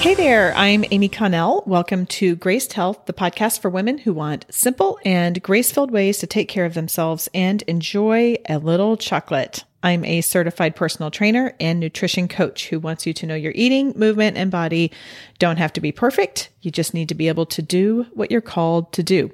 Hey 0.00 0.14
there, 0.14 0.54
I'm 0.56 0.86
Amy 0.92 1.10
Connell. 1.10 1.62
Welcome 1.66 2.06
to 2.06 2.34
Graced 2.34 2.72
Health, 2.72 3.04
the 3.04 3.12
podcast 3.12 3.60
for 3.60 3.68
women 3.68 3.98
who 3.98 4.14
want 4.14 4.46
simple 4.48 4.98
and 5.04 5.42
grace 5.42 5.70
filled 5.70 5.90
ways 5.90 6.16
to 6.18 6.26
take 6.26 6.48
care 6.48 6.64
of 6.64 6.72
themselves 6.72 7.28
and 7.34 7.60
enjoy 7.62 8.36
a 8.48 8.56
little 8.56 8.96
chocolate. 8.96 9.62
I'm 9.82 10.06
a 10.06 10.22
certified 10.22 10.74
personal 10.74 11.10
trainer 11.10 11.52
and 11.60 11.78
nutrition 11.78 12.28
coach 12.28 12.70
who 12.70 12.80
wants 12.80 13.06
you 13.06 13.12
to 13.12 13.26
know 13.26 13.34
your 13.34 13.52
eating, 13.54 13.92
movement, 13.94 14.38
and 14.38 14.50
body 14.50 14.90
don't 15.38 15.58
have 15.58 15.74
to 15.74 15.82
be 15.82 15.92
perfect. 15.92 16.48
You 16.62 16.70
just 16.70 16.94
need 16.94 17.10
to 17.10 17.14
be 17.14 17.28
able 17.28 17.44
to 17.46 17.60
do 17.60 18.06
what 18.14 18.30
you're 18.30 18.40
called 18.40 18.94
to 18.94 19.02
do. 19.02 19.30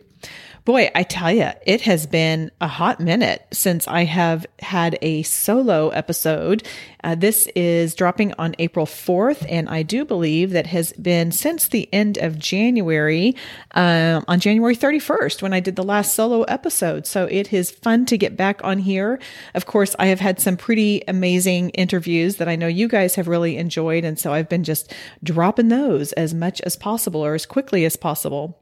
Boy, 0.67 0.91
I 0.97 1.05
tell 1.05 1.31
you, 1.31 1.51
it 1.65 1.83
has 1.83 2.09
been 2.09 2.51
a 2.61 2.67
hot 2.67 2.99
minute 2.99 3.47
since 3.53 3.87
I 3.87 4.03
have 4.03 4.45
had 4.59 4.99
a 5.01 5.23
solo 5.23 5.91
episode. 5.91 6.67
Uh, 7.05 7.15
this 7.15 7.47
is 7.55 7.95
dropping 7.95 8.35
on 8.37 8.57
April 8.59 8.85
4th, 8.85 9.47
and 9.49 9.69
I 9.69 9.85
do 9.85 10.05
believe 10.05 10.51
that 10.51 10.67
has 10.67 10.93
been 10.95 11.31
since 11.31 11.69
the 11.69 11.89
end 11.93 12.19
of 12.19 12.37
January, 12.37 13.37
uh, 13.77 14.23
on 14.27 14.41
January 14.41 14.75
31st, 14.75 15.41
when 15.41 15.53
I 15.53 15.61
did 15.61 15.77
the 15.77 15.85
last 15.85 16.17
solo 16.17 16.43
episode. 16.43 17.07
So 17.07 17.27
it 17.27 17.53
is 17.53 17.71
fun 17.71 18.05
to 18.07 18.19
get 18.19 18.37
back 18.37 18.61
on 18.65 18.81
here. 18.81 19.21
Of 19.55 19.67
course, 19.67 19.95
I 20.01 20.07
have 20.07 20.19
had 20.19 20.41
some 20.41 20.57
pretty 20.57 21.01
amazing 21.07 21.71
interviews 21.71 22.39
that 22.39 22.49
I 22.49 22.57
know 22.57 22.67
you 22.67 22.89
guys 22.89 23.15
have 23.15 23.29
really 23.29 23.57
enjoyed, 23.57 24.03
and 24.03 24.19
so 24.19 24.33
I've 24.33 24.49
been 24.49 24.65
just 24.65 24.93
dropping 25.23 25.69
those 25.69 26.11
as 26.15 26.35
much 26.35 26.61
as 26.63 26.75
possible 26.75 27.25
or 27.25 27.35
as 27.35 27.47
quickly 27.47 27.85
as 27.85 27.95
possible. 27.95 28.59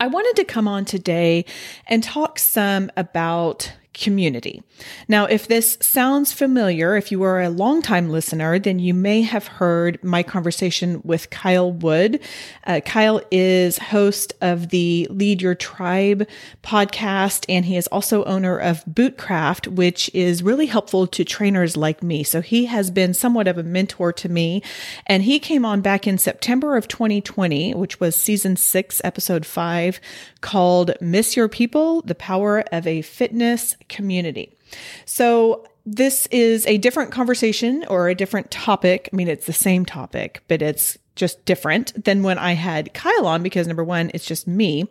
I 0.00 0.08
wanted 0.08 0.36
to 0.36 0.44
come 0.44 0.66
on 0.66 0.84
today 0.84 1.44
and 1.86 2.02
talk 2.02 2.38
some 2.38 2.90
about 2.96 3.72
community. 3.94 4.62
Now, 5.08 5.24
if 5.24 5.48
this 5.48 5.78
sounds 5.80 6.32
familiar, 6.32 6.96
if 6.96 7.10
you 7.10 7.22
are 7.22 7.40
a 7.40 7.48
longtime 7.48 8.10
listener, 8.10 8.58
then 8.58 8.78
you 8.78 8.92
may 8.92 9.22
have 9.22 9.46
heard 9.46 10.02
my 10.02 10.22
conversation 10.22 11.00
with 11.04 11.30
Kyle 11.30 11.72
Wood. 11.72 12.20
Uh, 12.66 12.80
Kyle 12.84 13.20
is 13.30 13.78
host 13.78 14.34
of 14.40 14.70
the 14.70 15.06
Lead 15.10 15.40
Your 15.40 15.54
Tribe 15.54 16.28
podcast, 16.62 17.44
and 17.48 17.64
he 17.64 17.76
is 17.76 17.86
also 17.88 18.24
owner 18.24 18.58
of 18.58 18.84
Bootcraft, 18.84 19.68
which 19.68 20.10
is 20.12 20.42
really 20.42 20.66
helpful 20.66 21.06
to 21.06 21.24
trainers 21.24 21.76
like 21.76 22.02
me. 22.02 22.24
So 22.24 22.40
he 22.40 22.66
has 22.66 22.90
been 22.90 23.14
somewhat 23.14 23.48
of 23.48 23.56
a 23.56 23.62
mentor 23.62 24.12
to 24.12 24.28
me, 24.28 24.62
and 25.06 25.22
he 25.22 25.38
came 25.38 25.64
on 25.64 25.80
back 25.80 26.06
in 26.06 26.18
September 26.18 26.76
of 26.76 26.88
2020, 26.88 27.74
which 27.74 28.00
was 28.00 28.16
season 28.16 28.56
six, 28.56 29.00
episode 29.04 29.46
five, 29.46 30.00
called 30.40 30.92
Miss 31.00 31.36
Your 31.36 31.48
People, 31.48 32.02
the 32.02 32.14
Power 32.14 32.64
of 32.72 32.86
a 32.86 33.02
Fitness 33.02 33.76
Community. 33.88 34.56
So 35.04 35.66
this 35.86 36.26
is 36.26 36.66
a 36.66 36.78
different 36.78 37.12
conversation 37.12 37.84
or 37.88 38.08
a 38.08 38.14
different 38.14 38.50
topic. 38.50 39.08
I 39.12 39.16
mean, 39.16 39.28
it's 39.28 39.46
the 39.46 39.52
same 39.52 39.84
topic, 39.84 40.42
but 40.48 40.62
it's 40.62 40.98
just 41.14 41.44
different 41.44 42.04
than 42.04 42.22
when 42.22 42.38
I 42.38 42.52
had 42.52 42.92
Kyle 42.94 43.26
on 43.26 43.42
because 43.42 43.66
number 43.66 43.84
one, 43.84 44.10
it's 44.14 44.26
just 44.26 44.48
me. 44.48 44.88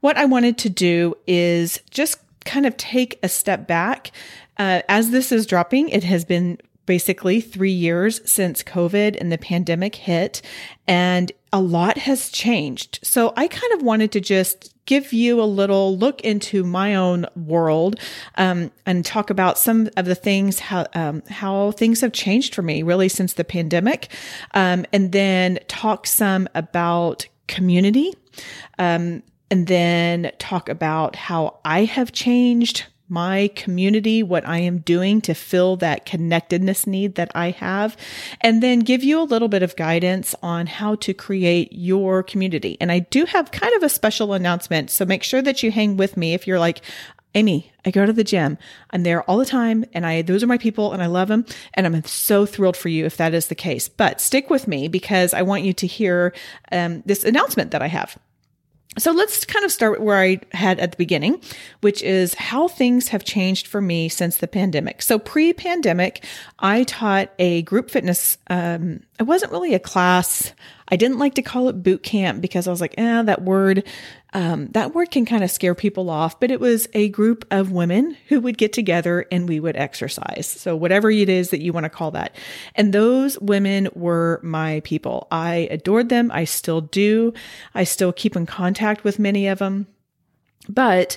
What 0.00 0.16
I 0.16 0.24
wanted 0.24 0.58
to 0.58 0.70
do 0.70 1.14
is 1.26 1.80
just 1.90 2.18
kind 2.44 2.66
of 2.66 2.76
take 2.76 3.18
a 3.22 3.28
step 3.28 3.66
back. 3.66 4.12
Uh, 4.58 4.82
as 4.88 5.10
this 5.10 5.32
is 5.32 5.46
dropping, 5.46 5.88
it 5.88 6.04
has 6.04 6.24
been 6.24 6.58
basically 6.86 7.40
three 7.40 7.72
years 7.72 8.20
since 8.30 8.62
COVID 8.62 9.20
and 9.20 9.32
the 9.32 9.38
pandemic 9.38 9.96
hit, 9.96 10.40
and 10.86 11.32
a 11.52 11.60
lot 11.60 11.98
has 11.98 12.30
changed. 12.30 13.00
So 13.02 13.32
I 13.36 13.48
kind 13.48 13.72
of 13.72 13.82
wanted 13.82 14.12
to 14.12 14.20
just 14.20 14.75
give 14.86 15.12
you 15.12 15.40
a 15.40 15.44
little 15.44 15.96
look 15.98 16.20
into 16.22 16.64
my 16.64 16.94
own 16.94 17.26
world 17.34 18.00
um, 18.36 18.70
and 18.86 19.04
talk 19.04 19.30
about 19.30 19.58
some 19.58 19.88
of 19.96 20.06
the 20.06 20.14
things 20.14 20.58
how 20.58 20.86
um, 20.94 21.22
how 21.28 21.72
things 21.72 22.00
have 22.00 22.12
changed 22.12 22.54
for 22.54 22.62
me 22.62 22.82
really 22.82 23.08
since 23.08 23.34
the 23.34 23.44
pandemic, 23.44 24.08
um, 24.54 24.86
and 24.92 25.12
then 25.12 25.58
talk 25.68 26.06
some 26.06 26.48
about 26.54 27.26
community, 27.48 28.12
um, 28.78 29.22
and 29.50 29.66
then 29.66 30.32
talk 30.38 30.68
about 30.68 31.16
how 31.16 31.58
I 31.64 31.84
have 31.84 32.12
changed 32.12 32.86
my 33.08 33.50
community, 33.54 34.22
what 34.22 34.46
I 34.46 34.58
am 34.58 34.78
doing 34.78 35.20
to 35.22 35.34
fill 35.34 35.76
that 35.76 36.06
connectedness 36.06 36.86
need 36.86 37.14
that 37.14 37.30
I 37.34 37.50
have, 37.50 37.96
and 38.40 38.62
then 38.62 38.80
give 38.80 39.04
you 39.04 39.20
a 39.20 39.24
little 39.24 39.48
bit 39.48 39.62
of 39.62 39.76
guidance 39.76 40.34
on 40.42 40.66
how 40.66 40.96
to 40.96 41.14
create 41.14 41.72
your 41.72 42.22
community. 42.22 42.76
And 42.80 42.90
I 42.90 43.00
do 43.00 43.24
have 43.26 43.50
kind 43.50 43.74
of 43.74 43.82
a 43.82 43.88
special 43.88 44.32
announcement. 44.32 44.90
So 44.90 45.04
make 45.04 45.22
sure 45.22 45.42
that 45.42 45.62
you 45.62 45.70
hang 45.70 45.96
with 45.96 46.16
me 46.16 46.34
if 46.34 46.46
you're 46.46 46.58
like, 46.58 46.82
Amy, 47.36 47.70
I 47.84 47.90
go 47.90 48.06
to 48.06 48.14
the 48.14 48.24
gym. 48.24 48.56
I'm 48.90 49.02
there 49.02 49.22
all 49.24 49.36
the 49.36 49.44
time 49.44 49.84
and 49.92 50.06
I 50.06 50.22
those 50.22 50.42
are 50.42 50.46
my 50.46 50.56
people 50.56 50.92
and 50.92 51.02
I 51.02 51.06
love 51.06 51.28
them 51.28 51.44
and 51.74 51.86
I'm 51.86 52.02
so 52.04 52.46
thrilled 52.46 52.78
for 52.78 52.88
you 52.88 53.04
if 53.04 53.18
that 53.18 53.34
is 53.34 53.48
the 53.48 53.54
case. 53.54 53.88
But 53.88 54.22
stick 54.22 54.48
with 54.48 54.66
me 54.66 54.88
because 54.88 55.34
I 55.34 55.42
want 55.42 55.62
you 55.62 55.74
to 55.74 55.86
hear 55.86 56.32
um, 56.72 57.02
this 57.04 57.24
announcement 57.24 57.72
that 57.72 57.82
I 57.82 57.88
have. 57.88 58.16
So 58.98 59.12
let's 59.12 59.44
kind 59.44 59.64
of 59.64 59.70
start 59.70 60.00
where 60.00 60.18
I 60.18 60.40
had 60.52 60.80
at 60.80 60.92
the 60.92 60.96
beginning, 60.96 61.40
which 61.82 62.02
is 62.02 62.34
how 62.34 62.66
things 62.66 63.08
have 63.08 63.24
changed 63.24 63.66
for 63.66 63.80
me 63.80 64.08
since 64.08 64.38
the 64.38 64.48
pandemic. 64.48 65.02
So 65.02 65.18
pre 65.18 65.52
pandemic, 65.52 66.24
I 66.58 66.84
taught 66.84 67.30
a 67.38 67.62
group 67.62 67.90
fitness. 67.90 68.38
Um, 68.48 69.00
it 69.20 69.24
wasn't 69.24 69.52
really 69.52 69.74
a 69.74 69.78
class. 69.78 70.52
I 70.88 70.96
didn't 70.96 71.18
like 71.18 71.34
to 71.34 71.42
call 71.42 71.68
it 71.68 71.82
boot 71.82 72.02
camp 72.02 72.40
because 72.40 72.66
I 72.66 72.70
was 72.70 72.80
like, 72.80 72.94
eh, 72.96 73.22
that 73.22 73.42
word, 73.42 73.84
um, 74.36 74.66
that 74.72 74.94
word 74.94 75.10
can 75.10 75.24
kind 75.24 75.42
of 75.42 75.50
scare 75.50 75.74
people 75.74 76.10
off. 76.10 76.38
But 76.38 76.50
it 76.50 76.60
was 76.60 76.86
a 76.92 77.08
group 77.08 77.46
of 77.50 77.72
women 77.72 78.18
who 78.28 78.38
would 78.42 78.58
get 78.58 78.70
together 78.70 79.24
and 79.32 79.48
we 79.48 79.58
would 79.58 79.76
exercise. 79.76 80.46
So 80.46 80.76
whatever 80.76 81.10
it 81.10 81.30
is 81.30 81.48
that 81.50 81.62
you 81.62 81.72
want 81.72 81.84
to 81.84 81.90
call 81.90 82.10
that. 82.10 82.36
And 82.74 82.92
those 82.92 83.40
women 83.40 83.88
were 83.94 84.40
my 84.42 84.82
people. 84.84 85.26
I 85.30 85.68
adored 85.70 86.10
them. 86.10 86.30
I 86.34 86.44
still 86.44 86.82
do. 86.82 87.32
I 87.74 87.84
still 87.84 88.12
keep 88.12 88.36
in 88.36 88.44
contact 88.44 89.04
with 89.04 89.18
many 89.18 89.46
of 89.46 89.58
them. 89.58 89.86
But 90.68 91.16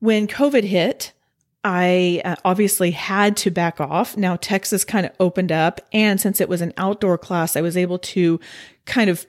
when 0.00 0.26
COVID 0.26 0.64
hit, 0.64 1.14
I 1.62 2.22
uh, 2.24 2.36
obviously 2.44 2.90
had 2.92 3.36
to 3.38 3.50
back 3.50 3.80
off. 3.80 4.16
Now 4.16 4.36
Texas 4.36 4.84
kind 4.84 5.04
of 5.04 5.12
opened 5.20 5.52
up. 5.52 5.80
And 5.92 6.20
since 6.20 6.40
it 6.40 6.48
was 6.48 6.62
an 6.62 6.72
outdoor 6.78 7.18
class, 7.18 7.54
I 7.54 7.60
was 7.60 7.76
able 7.76 7.98
to 7.98 8.40
kind 8.86 9.10
of 9.10 9.26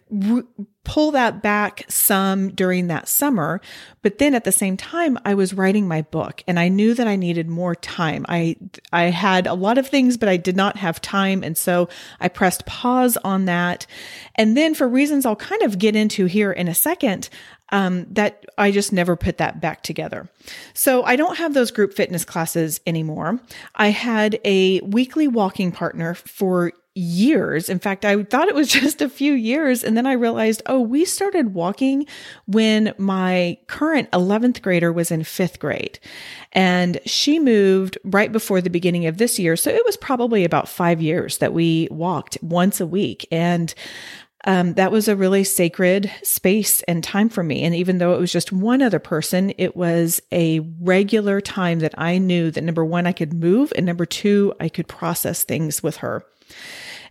pull 0.84 1.12
that 1.12 1.44
back 1.44 1.84
some 1.90 2.50
during 2.52 2.88
that 2.88 3.08
summer. 3.08 3.60
But 4.02 4.18
then 4.18 4.34
at 4.34 4.46
the 4.46 4.52
same 4.52 4.78
time, 4.78 5.20
I 5.26 5.34
was 5.34 5.54
writing 5.54 5.88
my 5.88 6.04
book 6.04 6.42
and 6.48 6.58
I 6.58 6.70
knew 6.70 6.94
that 6.94 7.08
I 7.08 7.18
needed 7.18 7.50
more 7.50 7.76
time. 7.76 8.26
I, 8.30 8.56
I 8.94 9.04
had 9.04 9.46
a 9.46 9.54
lot 9.54 9.78
of 9.78 9.88
things, 9.88 10.18
but 10.18 10.30
I 10.30 10.38
did 10.38 10.56
not 10.56 10.78
have 10.78 11.02
time. 11.02 11.44
And 11.44 11.58
so 11.58 11.90
I 12.20 12.30
pressed 12.30 12.66
pause 12.66 13.18
on 13.18 13.46
that. 13.46 13.86
And 14.36 14.56
then 14.56 14.74
for 14.74 14.88
reasons 14.88 15.26
I'll 15.26 15.36
kind 15.36 15.62
of 15.64 15.78
get 15.78 15.96
into 15.98 16.26
here 16.26 16.52
in 16.52 16.68
a 16.68 16.74
second, 16.74 17.30
um, 17.72 18.06
that 18.12 18.46
I 18.58 18.72
just 18.72 18.92
never 18.92 19.16
put 19.16 19.38
that 19.38 19.62
back 19.62 19.84
together. 19.84 20.30
So 20.74 21.04
I 21.04 21.16
don't 21.16 21.38
have 21.38 21.54
those 21.54 21.72
group 21.72 21.94
fitness 21.94 22.26
classes 22.26 22.82
anymore. 22.86 23.40
I 23.76 23.90
had 23.90 24.40
a 24.44 24.82
weekly 24.82 25.28
walking 25.28 25.72
partner 25.72 26.14
for 26.14 26.74
years. 26.94 27.70
In 27.70 27.80
fact, 27.80 28.04
I 28.04 28.22
thought 28.24 28.50
it 28.50 28.56
was 28.56 28.68
just 28.72 29.02
a 29.02 29.10
few 29.10 29.34
years. 29.34 29.84
And 29.84 29.96
then 29.96 30.06
I 30.06 30.14
realized, 30.14 30.62
oh, 30.66 30.82
we 30.82 31.06
started 31.06 31.54
walking 31.54 32.06
when 32.46 32.94
my 32.98 33.58
current 33.68 34.12
11th 34.12 34.62
grader 34.62 34.92
was 34.92 35.12
in 35.12 35.24
fifth 35.24 35.60
grade. 35.60 36.00
And 36.52 37.00
she 37.06 37.40
moved 37.40 37.98
right 38.04 38.32
before 38.32 38.60
the 38.62 38.70
beginning 38.70 39.06
of 39.06 39.18
this 39.18 39.40
year. 39.40 39.56
So 39.56 39.70
it 39.70 39.86
was 39.86 39.96
probably 39.96 40.44
about 40.44 40.68
five 40.68 41.02
years 41.02 41.38
that 41.38 41.54
we 41.54 41.88
walked 41.92 42.38
once 42.42 42.82
a 42.82 42.88
week. 42.88 43.26
And 43.32 43.74
um, 44.46 44.74
that 44.74 44.92
was 44.92 45.08
a 45.08 45.16
really 45.16 45.44
sacred 45.44 46.12
space 46.24 46.82
and 46.84 47.04
time 47.04 47.30
for 47.30 47.44
me. 47.44 47.64
And 47.64 47.76
even 47.76 48.00
though 48.00 48.14
it 48.14 48.20
was 48.20 48.32
just 48.32 48.52
one 48.52 48.82
other 48.82 49.00
person, 49.00 49.54
it 49.58 49.76
was 49.76 50.22
a 50.32 50.60
regular 50.80 51.42
time 51.42 51.80
that 51.80 51.94
I 51.98 52.18
knew 52.18 52.50
that 52.52 52.64
number 52.64 52.84
one, 52.84 53.06
I 53.06 53.12
could 53.12 53.34
move, 53.34 53.72
and 53.76 53.86
number 53.86 54.06
two, 54.06 54.54
I 54.60 54.70
could 54.70 54.88
process 54.88 55.44
things 55.44 55.84
with 55.84 55.98
her. 55.98 56.26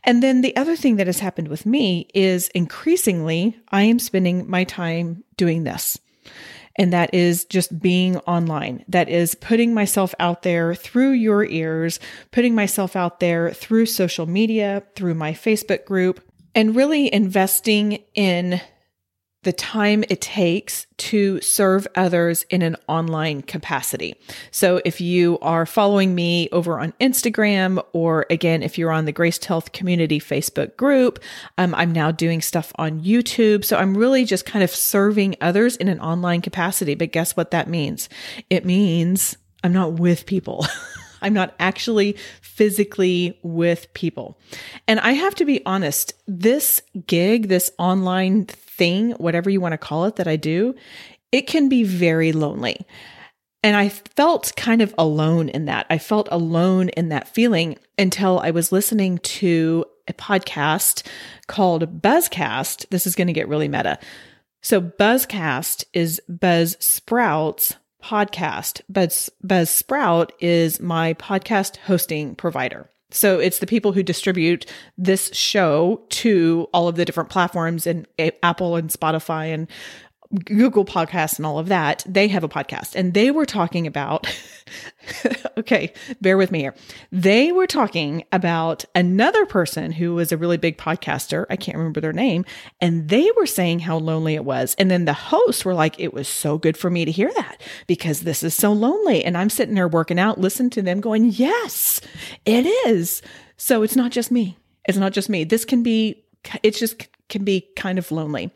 And 0.03 0.23
then 0.23 0.41
the 0.41 0.57
other 0.57 0.77
thing 0.77 0.97
that 0.97 1.07
has 1.07 1.21
happened 1.21 1.49
with 1.49 1.67
me 1.67 2.09
is 2.15 2.49
increasingly 2.49 3.57
I 3.71 3.83
am 3.83 3.99
spending 3.99 4.49
my 4.49 4.65
time 4.65 5.25
doing 5.37 5.65
this. 5.65 5.99
And 6.77 6.93
that 6.93 7.13
is 7.13 7.45
just 7.45 7.79
being 7.81 8.17
online. 8.19 8.85
That 8.89 9.09
is 9.09 9.35
putting 9.35 9.75
myself 9.75 10.15
out 10.19 10.43
there 10.43 10.75
through 10.75 11.11
your 11.11 11.45
ears, 11.45 12.01
putting 12.31 12.55
myself 12.55 12.97
out 12.97 13.21
there 13.21 13.51
through 13.51 13.87
social 13.87 14.25
media, 14.25 14.83
through 14.95 15.15
my 15.15 15.33
Facebook 15.33 15.85
group, 15.85 16.23
and 16.55 16.75
really 16.75 17.13
investing 17.13 18.03
in 18.15 18.61
the 19.43 19.53
time 19.53 20.05
it 20.11 20.21
takes 20.21 20.87
to 20.99 21.41
serve 21.41 21.87
others 21.95 22.45
in 22.51 22.61
an 22.61 22.77
online 22.89 23.41
capacity. 23.41 24.15
So 24.51 24.83
if 24.85 25.01
you 25.01 25.39
are 25.41 25.65
following 25.65 26.15
me 26.15 26.51
over 26.53 26.79
on 26.79 26.93
Instagram, 27.01 27.83
or 27.95 28.27
again, 28.29 28.63
if 28.63 28.77
you're 28.77 28.93
on 28.93 29.07
the 29.07 29.13
Graced 29.13 29.47
Health 29.47 29.73
Community 29.73 30.21
Facebook 30.21 30.77
group, 30.77 31.21
um, 31.57 31.75
I'm 31.75 31.93
now 31.93 32.11
doing 32.11 32.43
stuff 32.43 32.71
on 32.75 33.01
YouTube. 33.01 33.65
So 33.65 33.79
I'm 33.79 33.97
really 33.97 34.27
just 34.27 34.45
kind 34.45 34.63
of 34.63 34.71
serving 34.71 35.37
others 35.41 35.77
in 35.77 35.89
an 35.89 36.01
online 36.01 36.43
capacity. 36.43 36.95
But 36.95 37.13
guess 37.13 37.35
what 37.35 37.51
that 37.53 37.67
means? 37.67 38.11
It 38.51 38.67
means 38.67 39.39
I'm 39.65 39.73
not 39.73 39.95
with 39.95 40.27
people. 40.27 40.67
I'm 41.23 41.35
not 41.35 41.55
actually 41.59 42.17
physically 42.41 43.39
with 43.43 43.93
people. 43.95 44.39
And 44.87 45.01
I 45.01 45.13
have 45.13 45.35
to 45.37 45.45
be 45.45 45.65
honest, 45.67 46.15
this 46.27 46.83
gig, 47.07 47.49
this 47.49 47.71
online 47.79 48.47
thing, 48.47 49.13
whatever 49.13 49.51
you 49.51 49.61
want 49.61 49.73
to 49.73 49.79
call 49.79 50.05
it 50.07 50.17
that 50.17 50.29
I 50.29 50.37
do, 50.37 50.75
it 51.33 51.43
can 51.47 51.69
be 51.69 51.85
very 51.85 52.33
lonely. 52.33 52.87
And 53.63 53.77
I 53.77 53.91
felt 53.91 54.55
kind 54.57 54.81
of 54.81 54.95
alone 54.97 55.51
in 55.51 55.67
that. 55.67 55.87
I 55.91 55.99
felt 55.99 56.29
alone 56.31 56.89
in 56.91 57.11
that 57.11 57.29
feeling 57.29 57.77
until 57.99 58.39
I 58.39 58.53
was 58.53 58.73
listening 58.73 59.19
to 59.19 59.85
a 60.09 60.15
podcast 60.15 61.07
called 61.47 62.01
Buzzcast. 62.03 62.89
This 62.89 63.07
is 63.07 63.15
going 63.15 63.27
to 63.27 63.35
get 63.35 63.49
really 63.49 63.69
meta. 63.69 63.99
So 64.63 64.81
Buzzcast 64.81 65.85
is 65.93 66.21
Buzzsprout's 66.31 67.77
podcast. 68.03 68.81
Buzz, 68.89 69.31
Buzzsprout 69.45 70.31
is 70.41 70.81
my 70.81 71.15
podcast 71.15 71.77
hosting 71.79 72.35
provider. 72.35 72.89
So 73.13 73.39
it's 73.41 73.59
the 73.59 73.67
people 73.67 73.93
who 73.93 74.03
distribute 74.03 74.67
this 74.97 75.35
show 75.35 76.03
to 76.11 76.69
all 76.73 76.89
of 76.89 76.97
the 76.97 77.05
different 77.05 77.29
platforms 77.29 77.87
and 77.87 78.07
eh, 78.19 78.31
Apple 78.43 78.77
and 78.77 78.89
Spotify 78.89 79.53
and 79.53 79.69
Google 80.45 80.85
Podcasts 80.85 81.39
and 81.39 81.47
all 81.47 81.59
of 81.59 81.69
that, 81.69 82.05
they 82.07 82.29
have 82.29 82.45
a 82.45 82.49
podcast 82.49 82.95
and 82.95 83.15
they 83.15 83.33
were 83.33 83.47
talking 83.47 83.87
about, 83.87 84.33
okay, 85.59 85.93
bear 86.21 86.37
with 86.37 86.53
me 86.53 86.61
here. 86.61 86.75
They 87.11 87.51
were 87.51 87.67
talking 87.67 88.25
about 88.31 88.85
another 88.95 89.45
person 89.45 89.91
who 89.91 90.15
was 90.15 90.31
a 90.31 90.37
really 90.37 90.57
big 90.57 90.79
podcaster. 90.79 91.47
I 91.51 91.57
can't 91.57 91.77
remember 91.77 92.01
their 92.01 92.13
name. 92.13 92.45
And 92.81 93.09
they 93.09 93.29
were 93.37 93.47
saying 93.47 93.81
how 93.81 93.99
lonely 93.99 94.37
it 94.37 94.45
was. 94.45 94.77
And 94.79 94.89
then 94.89 95.05
the 95.05 95.13
hosts 95.13 95.65
were 95.65 95.75
like, 95.75 95.99
it 95.99 96.15
was 96.15 96.29
so 96.29 96.59
good 96.59 96.77
for 96.77 96.91
me 96.91 97.05
to 97.05 97.11
hear 97.11 97.33
that 97.35 97.61
because 97.89 98.21
this 98.21 98.45
is 98.45 98.55
so 98.55 98.73
lonely. 98.73 99.25
And 99.25 99.37
I'm 99.37 99.51
sitting 99.51 99.75
there 99.75 99.89
working 99.89 100.19
out, 100.21 100.39
listening 100.39 100.71
to 100.71 100.83
them 100.83 101.01
going, 101.01 101.25
yes, 101.25 102.01
it 102.45 102.67
is. 102.87 103.21
So 103.57 103.83
it's 103.83 103.97
not 103.97 104.13
just 104.13 104.31
me. 104.31 104.57
It's 104.85 104.99
not 104.99 105.13
just 105.13 105.29
me. 105.29 105.43
This 105.43 105.65
can 105.65 105.83
be, 105.83 106.25
it's 106.63 106.79
just 106.79 107.09
can 107.29 107.45
be 107.45 107.69
kind 107.75 107.99
of 107.99 108.11
lonely. 108.13 108.53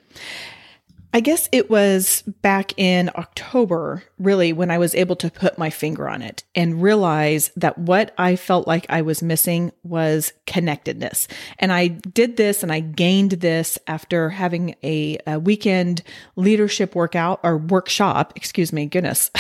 I 1.14 1.20
guess 1.20 1.49
it 1.52 1.70
was 1.70 2.22
back 2.43 2.76
in 2.76 3.08
October, 3.14 4.02
really, 4.19 4.52
when 4.52 4.72
I 4.72 4.78
was 4.78 4.96
able 4.96 5.14
to 5.16 5.31
put 5.31 5.56
my 5.56 5.70
finger 5.70 6.08
on 6.08 6.22
it 6.22 6.43
and 6.56 6.82
realize 6.82 7.52
that 7.55 7.78
what 7.78 8.12
I 8.19 8.34
felt 8.34 8.66
like 8.66 8.84
I 8.88 9.02
was 9.02 9.22
missing 9.22 9.70
was 9.84 10.32
connectedness. 10.49 11.28
And 11.61 11.72
I 11.72 11.87
did 11.87 12.37
this 12.37 12.64
and 12.64 12.72
I 12.72 12.81
gained 12.81 13.31
this 13.31 13.78
after 13.87 14.28
having 14.31 14.75
a, 14.82 15.19
a 15.25 15.38
weekend 15.38 16.02
leadership 16.34 16.96
workout 16.96 17.38
or 17.44 17.58
workshop, 17.58 18.32
excuse 18.34 18.72
me, 18.72 18.87
goodness. 18.87 19.31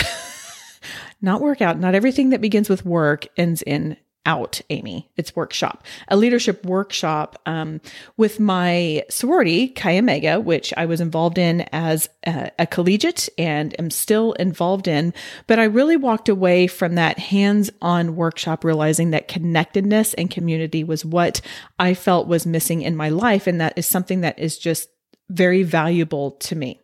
not 1.20 1.40
workout, 1.40 1.80
not 1.80 1.96
everything 1.96 2.30
that 2.30 2.40
begins 2.40 2.68
with 2.68 2.86
work 2.86 3.26
ends 3.36 3.62
in 3.62 3.96
out, 4.26 4.60
Amy. 4.70 5.10
It's 5.16 5.36
workshop, 5.36 5.84
a 6.08 6.16
leadership 6.16 6.64
workshop 6.64 7.40
um, 7.46 7.80
with 8.16 8.40
my 8.40 9.04
sorority, 9.10 9.68
Chi 9.68 9.98
Omega, 9.98 10.40
which 10.40 10.72
I 10.76 10.86
was 10.86 11.00
involved 11.00 11.38
in 11.38 11.62
as 11.72 12.08
a, 12.26 12.50
a, 12.58 12.66
collegiate 12.66 13.28
and 13.38 13.78
am 13.78 13.90
still 13.90 14.32
involved 14.34 14.88
in. 14.88 15.12
But 15.46 15.58
I 15.58 15.64
really 15.64 15.96
walked 15.96 16.28
away 16.28 16.66
from 16.66 16.94
that 16.94 17.18
hands 17.18 17.70
on 17.82 18.16
workshop 18.16 18.64
realizing 18.64 19.10
that 19.10 19.28
connectedness 19.28 20.14
and 20.14 20.30
community 20.30 20.84
was 20.84 21.04
what 21.04 21.40
I 21.78 21.94
felt 21.94 22.26
was 22.26 22.46
missing 22.46 22.82
in 22.82 22.96
my 22.96 23.10
life. 23.10 23.46
And 23.46 23.60
that 23.60 23.76
is 23.76 23.86
something 23.86 24.22
that 24.22 24.38
is 24.38 24.58
just 24.58 24.88
very 25.28 25.62
valuable 25.62 26.32
to 26.32 26.56
me. 26.56 26.80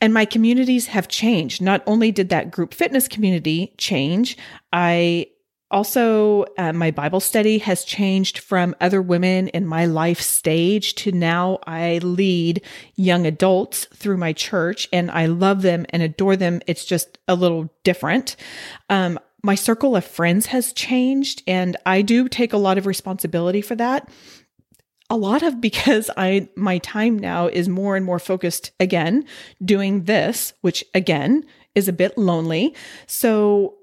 And 0.00 0.14
my 0.14 0.24
communities 0.24 0.86
have 0.88 1.08
changed. 1.08 1.60
Not 1.60 1.82
only 1.86 2.12
did 2.12 2.28
that 2.28 2.50
group 2.50 2.72
fitness 2.72 3.08
community 3.08 3.74
change, 3.78 4.38
I 4.72 5.26
also, 5.70 6.46
uh, 6.56 6.72
my 6.72 6.90
Bible 6.90 7.20
study 7.20 7.58
has 7.58 7.84
changed 7.84 8.38
from 8.38 8.74
other 8.80 9.02
women 9.02 9.48
in 9.48 9.66
my 9.66 9.84
life 9.84 10.20
stage 10.20 10.94
to 10.96 11.12
now 11.12 11.58
I 11.66 11.98
lead 11.98 12.62
young 12.94 13.26
adults 13.26 13.84
through 13.92 14.16
my 14.16 14.32
church 14.32 14.88
and 14.94 15.10
I 15.10 15.26
love 15.26 15.60
them 15.60 15.84
and 15.90 16.02
adore 16.02 16.36
them. 16.36 16.62
It's 16.66 16.86
just 16.86 17.18
a 17.28 17.34
little 17.34 17.70
different. 17.84 18.36
Um, 18.88 19.18
my 19.42 19.54
circle 19.54 19.94
of 19.94 20.06
friends 20.06 20.46
has 20.46 20.72
changed 20.72 21.42
and 21.46 21.76
I 21.84 22.00
do 22.00 22.28
take 22.28 22.54
a 22.54 22.58
lot 22.58 22.78
of 22.78 22.86
responsibility 22.86 23.60
for 23.60 23.74
that. 23.76 24.08
A 25.10 25.18
lot 25.18 25.42
of 25.42 25.60
because 25.60 26.10
I, 26.16 26.48
my 26.56 26.78
time 26.78 27.18
now 27.18 27.46
is 27.46 27.68
more 27.68 27.94
and 27.94 28.06
more 28.06 28.18
focused 28.18 28.70
again 28.80 29.26
doing 29.62 30.04
this, 30.04 30.54
which 30.62 30.82
again 30.94 31.44
is 31.74 31.88
a 31.88 31.92
bit 31.92 32.16
lonely. 32.16 32.74
So 33.06 33.77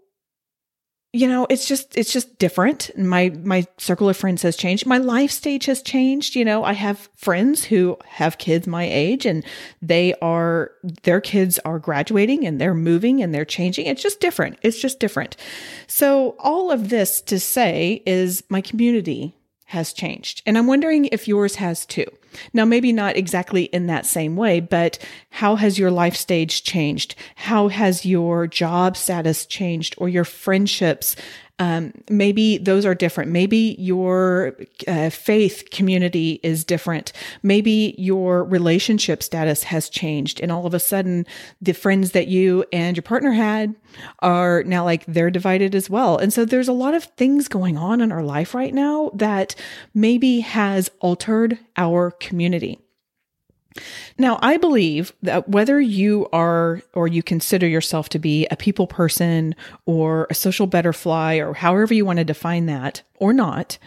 you 1.16 1.30
know 1.30 1.48
it's 1.50 1.66
just 1.66 1.98
it's 1.98 2.12
just 2.12 2.38
different. 2.40 2.92
My 2.98 3.30
my 3.44 3.66
circle 3.78 4.10
of 4.10 4.18
friends 4.18 4.42
has 4.42 4.58
changed. 4.58 4.86
My 4.86 4.98
life 4.98 5.32
stage 5.32 5.66
has 5.66 5.82
changed. 5.82 6.36
You 6.36 6.44
know 6.44 6.64
i 6.66 6.74
have 6.74 7.10
friends 7.16 7.64
who 7.64 7.98
have 8.06 8.38
kids 8.38 8.68
my 8.68 8.84
age 8.84 9.26
and 9.26 9.46
they 9.82 10.14
are 10.22 10.72
their 11.04 11.22
kids 11.22 11.58
are 11.60 11.80
graduating 11.80 12.46
and 12.46 12.60
they're 12.60 12.74
moving 12.74 13.24
and 13.24 13.34
they're 13.34 13.46
changing. 13.46 13.86
It's 13.86 14.04
just 14.04 14.20
different. 14.20 14.58
It's 14.62 14.80
just 14.80 15.00
different. 15.00 15.38
So 15.88 16.36
all 16.40 16.70
of 16.70 16.90
this 16.90 17.22
to 17.22 17.40
say 17.40 18.04
is 18.06 18.44
my 18.50 18.60
community 18.60 19.38
has 19.66 19.94
changed. 19.94 20.42
And 20.46 20.58
i'm 20.58 20.68
wondering 20.68 21.06
if 21.06 21.28
yours 21.30 21.56
has 21.56 21.86
too 21.86 22.08
now, 22.54 22.66
maybe 22.66 22.92
not 22.92 23.18
exactly 23.18 23.64
in 23.66 23.88
that 23.88 24.06
same 24.06 24.36
way, 24.36 24.60
but 24.60 24.98
how 25.30 25.56
has 25.56 25.80
your 25.80 25.92
life 25.92 26.16
stage 26.16 26.64
changed? 26.64 27.16
How 27.36 27.68
has 27.68 28.06
your 28.06 28.48
job 28.48 28.98
status 28.98 29.46
changed 29.46 29.96
or 29.98 30.10
your 30.10 30.26
friendships? 30.26 31.16
Um, 31.58 31.94
maybe 32.10 32.58
those 32.58 32.86
are 32.86 32.94
different. 32.94 33.32
Maybe 33.32 33.76
your 33.80 34.58
uh, 34.88 35.10
faith 35.10 35.70
community 35.72 36.40
is 36.44 36.66
different. 36.66 37.14
Maybe 37.44 37.96
your 37.98 38.44
relationship 38.44 39.24
status 39.24 39.64
has 39.64 39.88
changed. 39.88 40.42
And 40.42 40.52
all 40.52 40.66
of 40.66 40.74
a 40.74 40.80
sudden, 40.80 41.26
the 41.62 41.74
friends 41.74 42.12
that 42.12 42.28
you 42.28 42.66
and 42.74 42.98
your 42.98 43.04
partner 43.04 43.32
had 43.32 43.74
are 44.20 44.64
now 44.64 44.84
like 44.84 45.06
they're 45.06 45.32
divided 45.32 45.76
as 45.76 45.90
well. 45.90 46.18
And 46.18 46.34
so 46.34 46.44
there's 46.44 46.68
a 46.68 46.74
lot 46.74 46.94
of 46.94 47.06
things 47.06 47.48
going 47.48 47.78
on 47.78 48.02
in 48.02 48.12
our 48.12 48.24
life 48.24 48.54
right 48.54 48.74
now 48.74 49.12
that 49.14 49.56
maybe 49.94 50.42
has 50.42 50.92
altered 51.00 51.58
our 51.78 52.12
community. 52.12 52.85
Now, 54.18 54.40
I 54.42 54.58
believe 54.58 55.14
that 55.22 55.50
whether 55.50 55.80
you 55.82 56.28
are 56.32 56.82
or 56.94 57.08
you 57.08 57.22
consider 57.22 57.68
yourself 57.68 58.10
to 58.10 58.20
be 58.20 58.48
a 58.50 58.56
people 58.56 58.88
person 58.88 59.56
or 59.86 60.28
a 60.30 60.34
social 60.34 60.68
butterfly 60.68 61.36
or 61.36 61.54
however 61.54 61.94
you 61.94 62.06
want 62.06 62.18
to 62.18 62.26
define 62.26 62.66
that 62.68 63.02
or 63.18 63.34
not, 63.34 63.78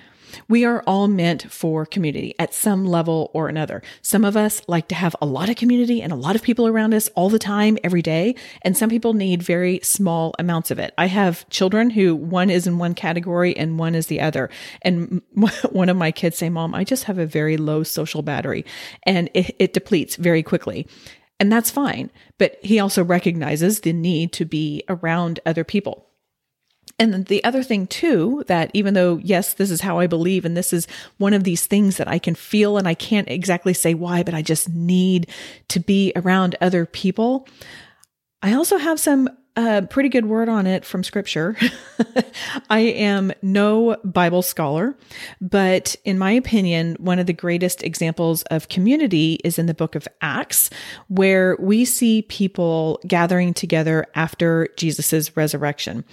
we 0.48 0.64
are 0.64 0.82
all 0.86 1.08
meant 1.08 1.50
for 1.50 1.86
community 1.86 2.34
at 2.38 2.54
some 2.54 2.86
level 2.86 3.30
or 3.34 3.48
another. 3.48 3.82
Some 4.02 4.24
of 4.24 4.36
us 4.36 4.62
like 4.68 4.88
to 4.88 4.94
have 4.94 5.14
a 5.20 5.26
lot 5.26 5.48
of 5.48 5.56
community 5.56 6.02
and 6.02 6.12
a 6.12 6.16
lot 6.16 6.36
of 6.36 6.42
people 6.42 6.66
around 6.66 6.94
us 6.94 7.08
all 7.14 7.28
the 7.30 7.38
time, 7.38 7.78
every 7.84 8.02
day. 8.02 8.34
And 8.62 8.76
some 8.76 8.90
people 8.90 9.14
need 9.14 9.42
very 9.42 9.80
small 9.82 10.34
amounts 10.38 10.70
of 10.70 10.78
it. 10.78 10.94
I 10.98 11.06
have 11.06 11.48
children 11.48 11.90
who 11.90 12.14
one 12.14 12.50
is 12.50 12.66
in 12.66 12.78
one 12.78 12.94
category 12.94 13.56
and 13.56 13.78
one 13.78 13.94
is 13.94 14.06
the 14.06 14.20
other. 14.20 14.50
And 14.82 15.22
one 15.70 15.88
of 15.88 15.96
my 15.96 16.10
kids 16.10 16.38
say, 16.38 16.48
Mom, 16.48 16.74
I 16.74 16.84
just 16.84 17.04
have 17.04 17.18
a 17.18 17.26
very 17.26 17.56
low 17.56 17.82
social 17.82 18.22
battery 18.22 18.64
and 19.04 19.30
it, 19.34 19.54
it 19.58 19.72
depletes 19.72 20.16
very 20.16 20.42
quickly. 20.42 20.86
And 21.40 21.52
that's 21.52 21.70
fine. 21.70 22.10
But 22.38 22.58
he 22.62 22.80
also 22.80 23.04
recognizes 23.04 23.80
the 23.80 23.92
need 23.92 24.32
to 24.34 24.44
be 24.44 24.82
around 24.88 25.40
other 25.46 25.64
people. 25.64 26.07
And 27.00 27.26
the 27.26 27.44
other 27.44 27.62
thing 27.62 27.86
too, 27.86 28.42
that 28.48 28.70
even 28.74 28.94
though, 28.94 29.20
yes, 29.22 29.54
this 29.54 29.70
is 29.70 29.80
how 29.80 30.00
I 30.00 30.08
believe, 30.08 30.44
and 30.44 30.56
this 30.56 30.72
is 30.72 30.88
one 31.18 31.32
of 31.32 31.44
these 31.44 31.64
things 31.66 31.96
that 31.96 32.08
I 32.08 32.18
can 32.18 32.34
feel 32.34 32.76
and 32.76 32.88
I 32.88 32.94
can't 32.94 33.28
exactly 33.30 33.72
say 33.72 33.94
why, 33.94 34.24
but 34.24 34.34
I 34.34 34.42
just 34.42 34.68
need 34.68 35.28
to 35.68 35.78
be 35.78 36.12
around 36.16 36.56
other 36.60 36.84
people. 36.86 37.46
I 38.42 38.52
also 38.54 38.78
have 38.78 38.98
some 38.98 39.28
a 39.58 39.82
pretty 39.82 40.08
good 40.08 40.26
word 40.26 40.48
on 40.48 40.68
it 40.68 40.84
from 40.84 41.02
scripture. 41.02 41.56
I 42.70 42.78
am 42.78 43.32
no 43.42 43.96
Bible 44.04 44.42
scholar, 44.42 44.96
but 45.40 45.96
in 46.04 46.16
my 46.16 46.30
opinion, 46.30 46.94
one 47.00 47.18
of 47.18 47.26
the 47.26 47.32
greatest 47.32 47.82
examples 47.82 48.42
of 48.44 48.68
community 48.68 49.40
is 49.42 49.58
in 49.58 49.66
the 49.66 49.74
book 49.74 49.96
of 49.96 50.06
Acts, 50.20 50.70
where 51.08 51.56
we 51.58 51.84
see 51.84 52.22
people 52.22 53.00
gathering 53.04 53.52
together 53.52 54.06
after 54.14 54.68
Jesus's 54.76 55.36
resurrection 55.36 56.04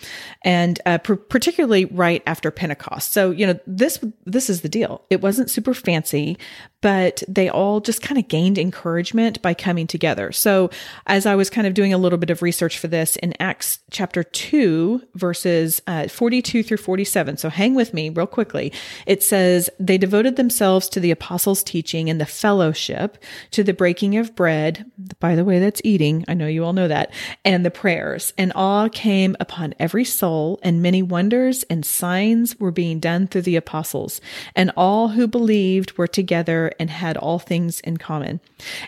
and 0.42 0.82
uh, 0.88 0.98
pr- 0.98 1.14
particularly 1.14 1.86
right 1.86 2.24
after 2.26 2.50
Pentecost. 2.50 3.12
So, 3.12 3.30
you 3.30 3.46
know, 3.46 3.60
this, 3.68 4.04
this 4.26 4.50
is 4.50 4.62
the 4.62 4.70
deal. 4.70 5.06
It 5.12 5.22
wasn't 5.22 5.52
super 5.52 5.76
fancy, 5.76 6.40
but 6.82 7.22
they 7.28 7.50
all 7.50 7.80
just 7.80 8.02
kind 8.02 8.18
of 8.18 8.28
gained 8.28 8.58
encouragement 8.58 9.40
by 9.44 9.54
coming 9.54 9.86
together. 9.86 10.32
So 10.32 10.72
as 11.06 11.28
I 11.28 11.36
was 11.36 11.52
kind 11.52 11.68
of 11.68 11.76
doing 11.76 11.94
a 11.94 11.98
little 12.00 12.18
bit 12.18 12.32
of 12.32 12.42
research 12.42 12.80
for 12.80 12.88
this 12.88 13.16
in 13.18 13.35
Acts 13.40 13.80
chapter 13.92 14.24
2, 14.24 15.02
verses 15.16 15.82
uh, 15.88 16.08
42 16.08 16.64
through 16.64 16.78
47. 16.78 17.38
So 17.38 17.50
hang 17.50 17.76
with 17.76 17.94
me 17.94 18.10
real 18.10 18.28
quickly. 18.28 18.72
It 19.06 19.24
says, 19.24 19.70
They 19.80 19.98
devoted 19.98 20.36
themselves 20.36 20.90
to 20.90 21.00
the 21.00 21.12
apostles' 21.12 21.64
teaching 21.64 22.10
and 22.10 22.20
the 22.20 22.26
fellowship, 22.26 23.18
to 23.52 23.64
the 23.64 23.74
breaking 23.74 24.18
of 24.18 24.36
bread. 24.36 24.90
By 25.20 25.36
the 25.36 25.44
way, 25.44 25.60
that's 25.60 25.82
eating. 25.84 26.24
I 26.28 26.34
know 26.34 26.48
you 26.48 26.64
all 26.64 26.74
know 26.74 26.88
that. 26.88 27.12
And 27.44 27.66
the 27.66 27.72
prayers. 27.72 28.34
And 28.38 28.52
awe 28.56 28.90
came 28.90 29.36
upon 29.40 29.76
every 29.80 30.06
soul, 30.06 30.60
and 30.64 30.82
many 30.82 31.02
wonders 31.02 31.64
and 31.64 31.86
signs 31.86 32.60
were 32.60 32.72
being 32.72 33.00
done 33.00 33.28
through 33.28 33.44
the 33.44 33.56
apostles. 33.56 34.22
And 34.56 34.72
all 34.78 35.10
who 35.10 35.28
believed 35.28 35.98
were 35.98 36.08
together 36.08 36.72
and 36.80 36.90
had 36.90 37.18
all 37.18 37.40
things 37.40 37.80
in 37.82 37.98
common. 37.98 38.40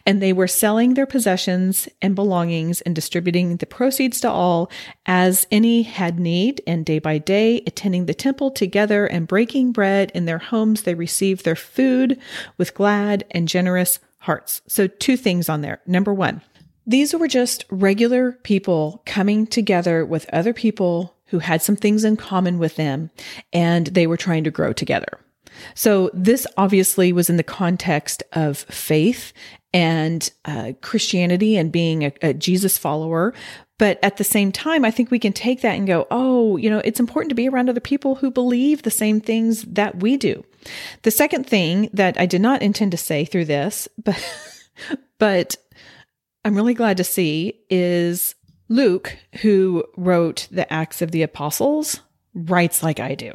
And 0.05 0.21
they 0.21 0.33
were 0.33 0.47
selling 0.47 0.93
their 0.93 1.05
possessions 1.05 1.89
and 2.01 2.15
belongings 2.15 2.81
and 2.81 2.95
distributing 2.95 3.57
the 3.57 3.65
proceeds 3.65 4.21
to 4.21 4.29
all 4.29 4.36
as 5.05 5.47
any 5.51 5.83
had 5.83 6.19
need. 6.19 6.61
And 6.65 6.85
day 6.85 6.99
by 6.99 7.17
day, 7.17 7.61
attending 7.67 8.05
the 8.05 8.13
temple 8.13 8.51
together 8.51 9.05
and 9.05 9.27
breaking 9.27 9.71
bread 9.71 10.11
in 10.13 10.25
their 10.25 10.37
homes, 10.37 10.83
they 10.83 10.93
received 10.93 11.43
their 11.43 11.55
food 11.55 12.19
with 12.57 12.73
glad 12.73 13.25
and 13.31 13.47
generous 13.47 13.99
hearts. 14.19 14.61
So, 14.67 14.87
two 14.87 15.17
things 15.17 15.49
on 15.49 15.61
there. 15.61 15.81
Number 15.85 16.13
one, 16.13 16.41
these 16.85 17.13
were 17.13 17.27
just 17.27 17.65
regular 17.69 18.33
people 18.43 19.01
coming 19.05 19.47
together 19.47 20.05
with 20.05 20.29
other 20.31 20.53
people 20.53 21.15
who 21.27 21.39
had 21.39 21.61
some 21.61 21.75
things 21.75 22.03
in 22.03 22.15
common 22.15 22.57
with 22.57 22.75
them 22.75 23.09
and 23.51 23.87
they 23.87 24.07
were 24.07 24.17
trying 24.17 24.43
to 24.45 24.51
grow 24.51 24.71
together. 24.71 25.19
So, 25.75 26.09
this 26.13 26.45
obviously 26.57 27.11
was 27.11 27.29
in 27.29 27.37
the 27.37 27.43
context 27.43 28.23
of 28.33 28.57
faith 28.57 29.33
and 29.73 30.29
uh, 30.45 30.73
Christianity 30.81 31.57
and 31.57 31.71
being 31.71 32.05
a, 32.05 32.13
a 32.21 32.33
Jesus 32.33 32.77
follower. 32.77 33.33
But 33.77 33.99
at 34.01 34.17
the 34.17 34.23
same 34.23 34.51
time, 34.51 34.83
I 34.83 34.91
think 34.91 35.11
we 35.11 35.19
can 35.19 35.33
take 35.33 35.61
that 35.61 35.77
and 35.77 35.85
go, 35.85 36.07
oh, 36.09 36.57
you 36.57 36.69
know, 36.69 36.79
it's 36.79 36.99
important 36.99 37.29
to 37.29 37.35
be 37.35 37.47
around 37.47 37.69
other 37.69 37.79
people 37.79 38.15
who 38.15 38.31
believe 38.31 38.81
the 38.81 38.91
same 38.91 39.21
things 39.21 39.61
that 39.63 40.01
we 40.01 40.17
do. 40.17 40.43
The 41.03 41.11
second 41.11 41.45
thing 41.45 41.89
that 41.93 42.19
I 42.19 42.25
did 42.25 42.41
not 42.41 42.63
intend 42.63 42.91
to 42.91 42.97
say 42.97 43.23
through 43.23 43.45
this, 43.45 43.87
but, 44.03 44.39
but 45.19 45.55
I'm 46.43 46.55
really 46.55 46.73
glad 46.73 46.97
to 46.97 47.03
see 47.03 47.61
is 47.69 48.33
Luke, 48.67 49.15
who 49.41 49.85
wrote 49.95 50.47
the 50.51 50.71
Acts 50.71 51.01
of 51.01 51.11
the 51.11 51.21
Apostles, 51.21 51.99
writes 52.33 52.81
like 52.81 52.99
I 52.99 53.15
do. 53.15 53.33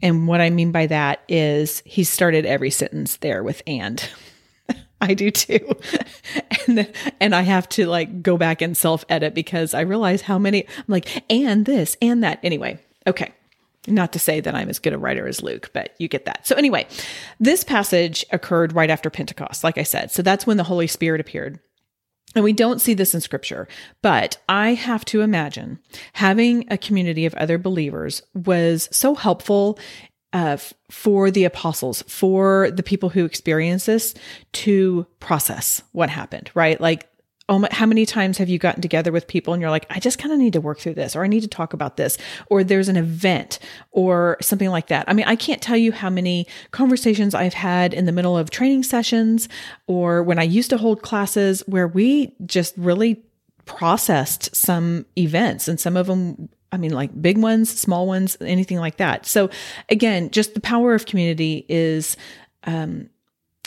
And 0.00 0.26
what 0.26 0.40
I 0.40 0.50
mean 0.50 0.72
by 0.72 0.86
that 0.86 1.22
is 1.28 1.82
he 1.84 2.02
started 2.02 2.44
every 2.46 2.70
sentence 2.70 3.16
there 3.16 3.42
with 3.42 3.62
and. 3.66 4.08
I 5.08 5.14
do 5.14 5.32
too. 5.32 5.58
and 6.66 6.78
then, 6.78 6.92
and 7.18 7.34
I 7.34 7.42
have 7.42 7.68
to 7.70 7.86
like 7.86 8.22
go 8.22 8.36
back 8.36 8.62
and 8.62 8.76
self 8.76 9.04
edit 9.08 9.34
because 9.34 9.74
I 9.74 9.80
realize 9.80 10.22
how 10.22 10.38
many 10.38 10.64
I'm 10.78 10.84
like 10.86 11.24
and 11.30 11.66
this 11.66 11.96
and 12.00 12.22
that. 12.22 12.38
Anyway, 12.42 12.78
okay. 13.06 13.32
Not 13.88 14.12
to 14.12 14.20
say 14.20 14.38
that 14.38 14.54
I'm 14.54 14.68
as 14.68 14.78
good 14.78 14.92
a 14.92 14.98
writer 14.98 15.26
as 15.26 15.42
Luke, 15.42 15.70
but 15.74 15.92
you 15.98 16.06
get 16.06 16.24
that. 16.26 16.46
So 16.46 16.54
anyway, 16.54 16.86
this 17.40 17.64
passage 17.64 18.24
occurred 18.30 18.74
right 18.74 18.90
after 18.90 19.10
Pentecost, 19.10 19.64
like 19.64 19.76
I 19.76 19.82
said. 19.82 20.12
So 20.12 20.22
that's 20.22 20.46
when 20.46 20.56
the 20.56 20.62
Holy 20.62 20.86
Spirit 20.86 21.20
appeared. 21.20 21.58
And 22.36 22.44
we 22.44 22.52
don't 22.52 22.80
see 22.80 22.94
this 22.94 23.12
in 23.12 23.20
scripture, 23.20 23.66
but 24.00 24.38
I 24.48 24.74
have 24.74 25.04
to 25.06 25.20
imagine 25.20 25.80
having 26.12 26.64
a 26.70 26.78
community 26.78 27.26
of 27.26 27.34
other 27.34 27.58
believers 27.58 28.22
was 28.34 28.88
so 28.92 29.16
helpful 29.16 29.78
uh, 30.32 30.56
for 30.90 31.30
the 31.30 31.44
apostles, 31.44 32.02
for 32.02 32.70
the 32.70 32.82
people 32.82 33.08
who 33.08 33.24
experience 33.24 33.86
this 33.86 34.14
to 34.52 35.06
process 35.20 35.82
what 35.92 36.08
happened, 36.08 36.50
right? 36.54 36.80
Like, 36.80 37.08
oh, 37.48 37.58
my, 37.58 37.68
how 37.70 37.86
many 37.86 38.06
times 38.06 38.38
have 38.38 38.48
you 38.48 38.58
gotten 38.58 38.80
together 38.80 39.12
with 39.12 39.26
people 39.26 39.52
and 39.52 39.60
you're 39.60 39.70
like, 39.70 39.86
I 39.90 40.00
just 40.00 40.18
kind 40.18 40.32
of 40.32 40.38
need 40.38 40.54
to 40.54 40.60
work 40.60 40.78
through 40.78 40.94
this, 40.94 41.14
or 41.14 41.24
I 41.24 41.26
need 41.26 41.42
to 41.42 41.48
talk 41.48 41.74
about 41.74 41.96
this, 41.96 42.16
or 42.46 42.64
there's 42.64 42.88
an 42.88 42.96
event 42.96 43.58
or 43.90 44.38
something 44.40 44.70
like 44.70 44.86
that. 44.88 45.08
I 45.08 45.12
mean, 45.12 45.26
I 45.26 45.36
can't 45.36 45.60
tell 45.60 45.76
you 45.76 45.92
how 45.92 46.08
many 46.08 46.46
conversations 46.70 47.34
I've 47.34 47.54
had 47.54 47.92
in 47.92 48.06
the 48.06 48.12
middle 48.12 48.38
of 48.38 48.50
training 48.50 48.84
sessions 48.84 49.48
or 49.86 50.22
when 50.22 50.38
I 50.38 50.44
used 50.44 50.70
to 50.70 50.78
hold 50.78 51.02
classes 51.02 51.62
where 51.66 51.88
we 51.88 52.34
just 52.46 52.74
really 52.76 53.22
processed 53.64 54.54
some 54.54 55.06
events 55.16 55.68
and 55.68 55.78
some 55.78 55.96
of 55.96 56.06
them 56.06 56.48
I 56.72 56.78
mean, 56.78 56.92
like 56.92 57.20
big 57.20 57.38
ones, 57.38 57.70
small 57.70 58.06
ones, 58.06 58.36
anything 58.40 58.78
like 58.78 58.96
that. 58.96 59.26
So 59.26 59.50
again, 59.90 60.30
just 60.30 60.54
the 60.54 60.60
power 60.60 60.94
of 60.94 61.06
community 61.06 61.66
is, 61.68 62.16
um, 62.64 63.10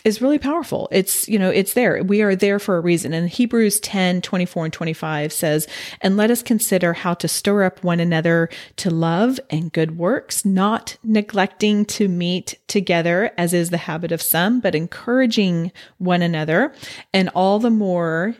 is 0.06 0.22
really 0.22 0.38
powerful. 0.38 0.88
It's, 0.92 1.28
you 1.28 1.40
know, 1.40 1.50
it's 1.50 1.74
there. 1.74 2.02
We 2.04 2.22
are 2.22 2.36
there 2.36 2.60
for 2.60 2.78
a 2.78 2.80
reason. 2.80 3.12
And 3.12 3.28
Hebrews 3.28 3.80
10, 3.80 4.22
24 4.22 4.66
and 4.66 4.74
25 4.74 5.34
says, 5.34 5.68
and 6.00 6.16
let 6.16 6.30
us 6.30 6.44
consider 6.44 6.94
how 6.94 7.16
to 7.16 7.28
stir 7.28 7.64
up 7.64 7.84
one 7.84 8.00
another 8.00 8.50
to 8.78 8.92
love 8.92 9.40
and 9.50 9.74
good 9.74 9.98
works, 9.98 10.46
not 10.46 10.98
neglecting 11.04 11.86
to 11.86 12.08
meet 12.08 12.60
together 12.68 13.32
as 13.36 13.52
is 13.52 13.72
the 13.72 13.78
habit 13.78 14.12
of 14.12 14.22
some, 14.22 14.60
but 14.60 14.76
encouraging 14.76 15.72
one 15.98 16.22
another 16.22 16.72
and 17.12 17.30
all 17.30 17.58
the 17.58 17.72
more 17.72 18.36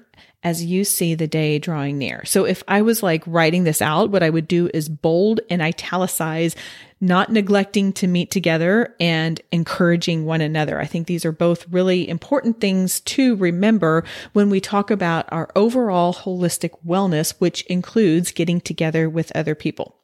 as 0.46 0.64
you 0.64 0.84
see 0.84 1.16
the 1.16 1.28
day 1.28 1.58
drawing 1.58 1.98
near. 1.98 2.24
So 2.24 2.46
if 2.46 2.62
I 2.68 2.84
was 2.84 3.02
like 3.02 3.24
writing 3.26 3.64
this 3.64 3.82
out, 3.82 4.12
what 4.12 4.22
I 4.22 4.30
would 4.30 4.48
do 4.48 4.70
is 4.76 4.88
bold 4.88 5.40
and 5.50 5.60
italicize, 5.60 6.56
not 7.02 7.32
neglecting 7.32 7.92
to 7.94 8.08
meet 8.08 8.30
together 8.30 8.96
and 9.00 9.42
encouraging 9.52 10.24
one 10.24 10.42
another. 10.42 10.80
I 10.80 10.86
think 10.86 11.08
these 11.08 11.26
are 11.26 11.32
both 11.32 11.68
really 11.70 12.08
important 12.08 12.62
things 12.62 13.00
to 13.02 13.36
remember 13.38 14.04
when 14.34 14.52
we 14.52 14.62
talk 14.62 14.92
about 14.92 15.26
our 15.32 15.50
overall 15.56 16.14
holistic 16.14 16.72
wellness, 16.86 17.34
which 17.40 17.64
includes 17.64 18.32
getting 18.32 18.62
together 18.62 19.10
with 19.10 19.36
other 19.36 19.56
people. 19.56 19.96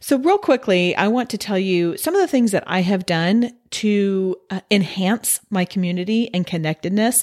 So, 0.00 0.18
real 0.18 0.38
quickly, 0.38 0.94
I 0.96 1.08
want 1.08 1.30
to 1.30 1.38
tell 1.38 1.58
you 1.58 1.96
some 1.96 2.14
of 2.14 2.20
the 2.20 2.28
things 2.28 2.52
that 2.52 2.64
I 2.66 2.82
have 2.82 3.06
done 3.06 3.52
to 3.70 4.36
uh, 4.50 4.60
enhance 4.70 5.40
my 5.50 5.64
community 5.64 6.28
and 6.34 6.46
connectedness 6.46 7.22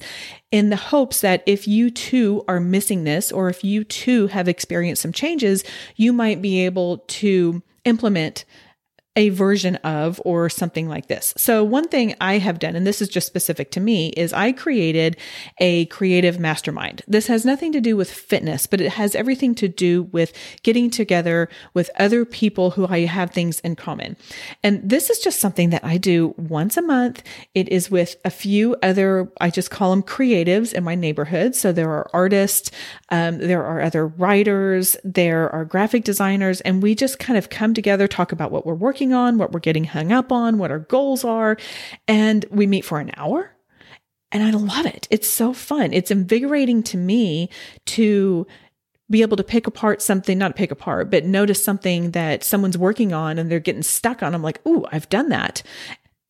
in 0.51 0.69
the 0.69 0.75
hopes 0.75 1.21
that 1.21 1.43
if 1.45 1.67
you 1.67 1.89
too 1.89 2.43
are 2.47 2.59
missing 2.59 3.03
this 3.03 3.31
or 3.31 3.49
if 3.49 3.63
you 3.63 3.83
too 3.83 4.27
have 4.27 4.47
experienced 4.47 5.01
some 5.01 5.11
changes, 5.11 5.63
you 5.95 6.13
might 6.13 6.41
be 6.41 6.65
able 6.65 6.99
to 6.99 7.61
implement 7.85 8.45
a 9.17 9.29
version 9.29 9.75
of 9.77 10.21
or 10.23 10.47
something 10.47 10.87
like 10.87 11.07
this. 11.07 11.33
So 11.35 11.63
one 11.63 11.89
thing 11.89 12.15
I 12.21 12.37
have 12.37 12.59
done, 12.59 12.75
and 12.75 12.87
this 12.87 13.01
is 13.01 13.09
just 13.09 13.27
specific 13.27 13.71
to 13.71 13.79
me, 13.81 14.09
is 14.09 14.31
I 14.31 14.51
created 14.53 15.17
a 15.57 15.87
creative 15.87 16.39
mastermind. 16.39 17.01
This 17.07 17.27
has 17.27 17.43
nothing 17.43 17.73
to 17.73 17.81
do 17.81 17.97
with 17.97 18.09
fitness, 18.09 18.67
but 18.67 18.79
it 18.79 18.91
has 18.91 19.15
everything 19.15 19.55
to 19.55 19.67
do 19.67 20.03
with 20.03 20.31
getting 20.61 20.89
together 20.89 21.49
with 21.73 21.89
other 21.97 22.23
people 22.23 22.71
who 22.71 22.87
I 22.87 22.99
have 23.05 23.31
things 23.31 23.59
in 23.61 23.75
common. 23.75 24.15
And 24.63 24.87
this 24.87 25.09
is 25.09 25.19
just 25.19 25.39
something 25.39 25.71
that 25.71 25.83
I 25.83 25.97
do 25.97 26.35
once 26.37 26.77
a 26.77 26.81
month. 26.83 27.23
It 27.55 27.67
is 27.69 27.89
with 27.89 28.15
a 28.23 28.29
few 28.29 28.75
other, 28.83 29.31
I 29.41 29.49
just 29.49 29.71
call 29.71 29.89
them 29.89 30.03
creatives 30.03 30.73
in 30.73 30.83
my 30.83 30.93
neighborhood. 30.93 31.55
So 31.55 31.71
there 31.71 31.89
are 31.89 32.07
artists, 32.13 32.69
um, 33.09 33.39
there 33.39 33.65
are 33.65 33.81
other 33.81 34.05
writers, 34.05 34.95
there 35.03 35.49
are 35.49 35.65
graphic 35.65 36.03
designers, 36.03 36.61
and 36.61 36.83
we 36.83 36.93
just 36.93 37.17
kind 37.17 37.37
of 37.37 37.49
come 37.49 37.73
together, 37.73 38.07
talk 38.07 38.31
about 38.31 38.51
what 38.51 38.65
we're 38.65 38.75
working 38.75 39.06
on, 39.13 39.37
what 39.37 39.51
we're 39.51 39.59
getting 39.59 39.85
hung 39.85 40.11
up 40.11 40.31
on, 40.31 40.57
what 40.57 40.71
our 40.71 40.79
goals 40.79 41.23
are. 41.23 41.57
And 42.07 42.45
we 42.49 42.67
meet 42.67 42.85
for 42.85 42.99
an 42.99 43.11
hour. 43.17 43.53
And 44.31 44.43
I 44.43 44.51
love 44.51 44.85
it. 44.85 45.07
It's 45.09 45.27
so 45.27 45.53
fun. 45.53 45.93
It's 45.93 46.11
invigorating 46.11 46.83
to 46.83 46.97
me 46.97 47.49
to 47.85 48.45
be 49.09 49.21
able 49.21 49.37
to 49.37 49.43
pick 49.43 49.67
apart 49.67 50.01
something, 50.01 50.37
not 50.37 50.55
pick 50.55 50.71
apart, 50.71 51.09
but 51.09 51.23
notice 51.23 51.63
something 51.63 52.11
that 52.11 52.43
someone's 52.43 52.77
working 52.77 53.13
on 53.13 53.37
and 53.37 53.49
they're 53.49 53.59
getting 53.59 53.83
stuck 53.83 54.21
on. 54.21 54.35
I'm 54.35 54.43
like, 54.43 54.65
ooh, 54.67 54.85
I've 54.91 55.07
done 55.09 55.29
that. 55.29 55.63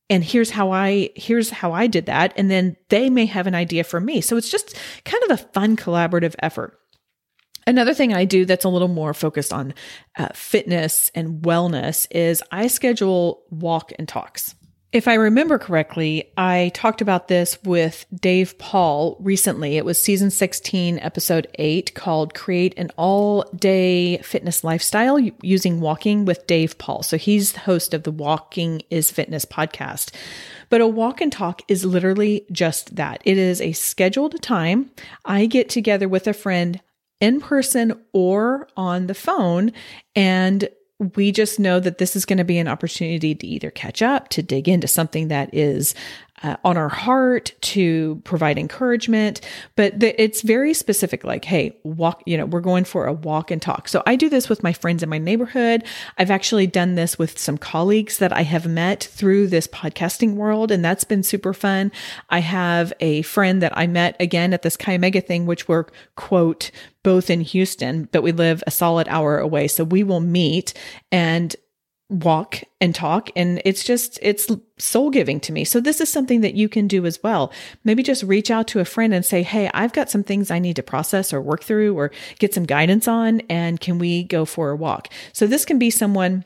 And 0.10 0.24
here's 0.24 0.52
how 0.52 0.72
I, 0.72 1.10
here's 1.16 1.50
how 1.50 1.74
I 1.74 1.88
did 1.88 2.06
that. 2.06 2.34
And 2.38 2.50
then 2.52 2.78
they 2.90 3.10
may 3.10 3.26
have 3.26 3.48
an 3.48 3.56
idea 3.56 3.84
for 3.84 4.00
me. 4.00 4.22
So 4.22 4.38
it's 4.38 4.50
just 4.50 4.76
kind 5.04 5.24
of 5.24 5.32
a 5.32 5.44
fun 5.52 5.76
collaborative 5.76 6.36
effort. 6.40 6.80
Another 7.68 7.94
thing 7.94 8.14
I 8.14 8.24
do 8.24 8.46
that's 8.46 8.64
a 8.64 8.70
little 8.70 8.88
more 8.88 9.14
focused 9.14 9.52
on 9.52 9.74
uh, 10.18 10.30
fitness 10.34 11.12
and 11.14 11.42
wellness 11.44 12.08
is 12.10 12.42
I 12.50 12.68
schedule 12.68 13.44
walk 13.50 13.92
and 14.00 14.08
talks. 14.08 14.56
If 14.94 15.10
I 15.10 15.16
remember 15.16 15.60
correctly, 15.60 16.32
I 16.38 16.72
talked 16.74 17.02
about 17.02 17.28
this 17.28 17.62
with 17.64 18.06
Dave 18.16 18.58
Paul 18.58 19.18
recently. 19.20 19.76
It 19.76 19.84
was 19.84 20.02
season 20.02 20.32
16, 20.32 21.00
episode 21.00 21.46
8, 21.56 21.94
called 21.94 22.34
Create 22.34 22.74
an 22.78 22.90
All 22.96 23.44
Day 23.54 24.20
Fitness 24.20 24.64
Lifestyle 24.64 25.20
using 25.20 25.82
walking 25.82 26.24
with 26.24 26.48
Dave 26.48 26.78
Paul. 26.78 27.04
So 27.04 27.18
he's 27.18 27.52
the 27.52 27.60
host 27.60 27.94
of 27.94 28.04
the 28.04 28.12
Walking 28.12 28.82
is 28.90 29.12
Fitness 29.12 29.44
podcast. 29.44 30.16
But 30.70 30.80
a 30.80 30.88
walk 30.88 31.20
and 31.20 31.34
talk 31.34 31.64
is 31.68 31.84
literally 31.84 32.46
just 32.50 32.96
that. 32.96 33.22
It 33.26 33.38
is 33.38 33.60
a 33.60 33.74
scheduled 33.74 34.42
time. 34.42 34.92
I 35.26 35.48
get 35.48 35.68
together 35.68 36.08
with 36.08 36.28
a 36.28 36.34
friend 36.34 36.80
in 37.20 37.40
person 37.40 38.00
or 38.14 38.68
on 38.78 39.08
the 39.08 39.14
phone. 39.14 39.72
And 40.16 40.70
we 41.16 41.32
just 41.32 41.60
know 41.60 41.80
that 41.80 42.00
this 42.00 42.16
is 42.16 42.26
going 42.26 42.38
to 42.38 42.44
be 42.44 42.58
an 42.58 42.68
opportunity 42.68 43.36
to 43.36 43.48
either 43.48 43.70
catch 43.70 44.02
up, 44.02 44.30
to 44.30 44.42
dig 44.42 44.68
into 44.68 44.88
something 44.88 45.28
that 45.28 45.54
is 45.54 45.94
uh, 46.44 46.58
on 46.64 46.78
our 46.78 46.90
heart 46.90 47.54
to 47.62 48.22
provide 48.24 48.58
encouragement. 48.58 49.42
But 49.76 50.00
the, 50.00 50.22
it's 50.22 50.42
very 50.42 50.74
specific, 50.74 51.24
like, 51.24 51.46
hey, 51.46 51.78
walk, 51.84 52.22
you 52.26 52.38
know, 52.38 52.46
we're 52.46 52.62
going 52.62 52.84
for 52.84 53.06
a 53.06 53.14
walk 53.14 53.52
and 53.52 53.62
talk. 53.62 53.88
So 53.88 54.04
I 54.06 54.16
do 54.16 54.30
this 54.30 54.50
with 54.50 54.64
my 54.64 54.74
friends 54.74 55.02
in 55.02 55.10
my 55.10 55.18
neighborhood. 55.18 55.84
I've 56.18 56.32
actually 56.32 56.68
done 56.68 56.96
this 56.96 57.18
with 57.18 57.40
some 57.40 57.58
colleagues 57.58 58.20
that 58.20 58.34
I 58.34 58.44
have 58.44 58.68
met 58.68 59.04
through 59.04 59.48
this 59.48 59.68
podcasting 59.68 60.36
world, 60.36 60.72
and 60.72 60.84
that's 60.84 61.04
been 61.04 61.24
super 61.24 61.54
fun. 61.54 61.92
I 62.30 62.40
have 62.40 62.94
a 63.00 63.24
friend 63.24 63.62
that 63.62 63.78
I 63.78 63.88
met 63.88 64.16
again 64.20 64.54
at 64.54 64.62
this 64.62 64.78
Chi 64.78 64.96
Omega 64.96 65.22
thing, 65.22 65.46
which 65.46 65.68
we're, 65.68 65.86
quote, 66.16 66.72
both 67.04 67.30
in 67.30 67.42
Houston, 67.42 68.10
but 68.12 68.22
we 68.22 68.32
live 68.32 68.64
a 68.68 68.72
solid 68.72 69.08
hour 69.08 69.40
away. 69.40 69.68
So 69.68 69.84
we 69.84 70.04
will 70.04 70.20
meet 70.20 70.74
and 71.12 71.56
walk 72.10 72.62
and 72.80 72.96
talk 72.96 73.30
and 73.36 73.62
it's 73.66 73.84
just 73.84 74.18
it's 74.22 74.48
soul 74.78 75.10
giving 75.10 75.40
to 75.42 75.52
me. 75.52 75.66
So 75.66 75.82
this 75.82 76.00
is 76.00 76.10
something 76.10 76.42
that 76.42 76.54
you 76.54 76.70
can 76.70 76.88
do 76.88 77.06
as 77.06 77.22
well. 77.22 77.52
Maybe 77.84 78.02
just 78.02 78.24
reach 78.24 78.50
out 78.50 78.68
to 78.70 78.80
a 78.80 78.86
friend 78.86 79.14
and 79.14 79.26
say 79.26 79.44
hey 79.44 79.70
i've 79.74 79.94
got 79.94 80.10
some 80.10 80.24
things 80.24 80.50
i 80.50 80.60
need 80.60 80.78
to 80.78 80.84
process 80.84 81.34
or 81.34 81.42
work 81.42 81.64
through 81.64 81.98
or 81.98 82.12
get 82.40 82.54
some 82.54 82.66
guidance 82.66 83.08
on 83.08 83.42
and 83.50 83.82
can 83.82 84.00
we 84.00 84.24
go 84.24 84.46
for 84.46 84.70
a 84.70 84.76
walk? 84.76 85.10
So 85.34 85.48
this 85.48 85.66
can 85.66 85.80
be 85.80 85.90
someone 85.90 86.46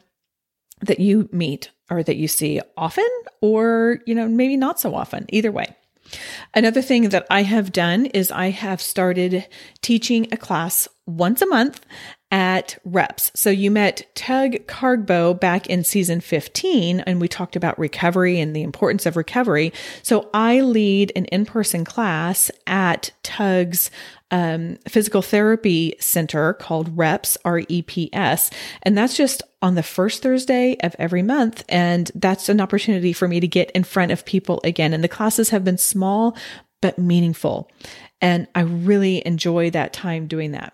that 0.82 1.00
you 1.00 1.30
meet 1.32 1.70
or 1.92 2.02
that 2.02 2.16
you 2.16 2.28
see 2.28 2.60
often 2.76 3.10
or 3.42 4.00
you 4.08 4.16
know 4.16 4.28
maybe 4.28 4.58
not 4.58 4.80
so 4.80 4.96
often 4.96 5.28
either 5.30 5.52
way. 5.52 5.76
Another 6.54 6.82
thing 6.82 7.10
that 7.10 7.28
I 7.30 7.44
have 7.44 7.72
done 7.72 8.08
is 8.08 8.32
I 8.32 8.50
have 8.50 8.82
started 8.82 9.48
teaching 9.82 10.28
a 10.32 10.38
class 10.38 10.88
once 11.06 11.42
a 11.42 11.46
month 11.46 11.86
at 12.32 12.80
reps. 12.86 13.32
So 13.36 13.50
you 13.50 13.70
met 13.70 14.10
Tug 14.16 14.54
Cargbo 14.66 15.38
back 15.38 15.68
in 15.68 15.84
season 15.84 16.22
15 16.22 17.02
and 17.02 17.20
we 17.20 17.28
talked 17.28 17.58
about 17.58 17.78
recovery 17.78 18.40
and 18.40 18.56
the 18.56 18.64
importance 18.64 19.06
of 19.06 19.18
recovery. 19.18 19.74
So 20.02 20.30
I 20.34 20.62
lead 20.62 21.12
an 21.16 21.26
in-person 21.26 21.84
class 21.84 22.50
at 22.66 23.12
Tug's 23.22 23.92
um, 24.32 24.78
physical 24.88 25.22
therapy 25.22 25.94
center 26.00 26.54
called 26.54 26.96
REPS, 26.96 27.38
R 27.44 27.64
E 27.68 27.82
P 27.82 28.10
S. 28.14 28.50
And 28.84 28.98
that's 28.98 29.18
just 29.18 29.44
on 29.62 29.76
the 29.76 29.84
first 29.84 30.24
Thursday 30.24 30.78
of 30.82 30.96
every 30.98 31.22
month. 31.22 31.66
And 31.68 32.10
that's 32.16 32.48
an 32.48 32.62
opportunity 32.62 33.12
for 33.12 33.28
me 33.28 33.42
to 33.42 33.48
get 33.48 33.70
in 33.72 33.84
front 33.84 34.14
of 34.14 34.26
people 34.26 34.62
again. 34.64 34.94
And 34.94 35.04
the 35.04 35.10
classes 35.10 35.50
have 35.50 35.66
been 35.66 35.78
small, 35.78 36.38
but 36.82 36.98
meaningful. 36.98 37.70
And 38.22 38.48
I 38.56 38.62
really 38.62 39.26
enjoy 39.26 39.70
that 39.72 39.92
time 39.92 40.28
doing 40.28 40.52
that. 40.52 40.74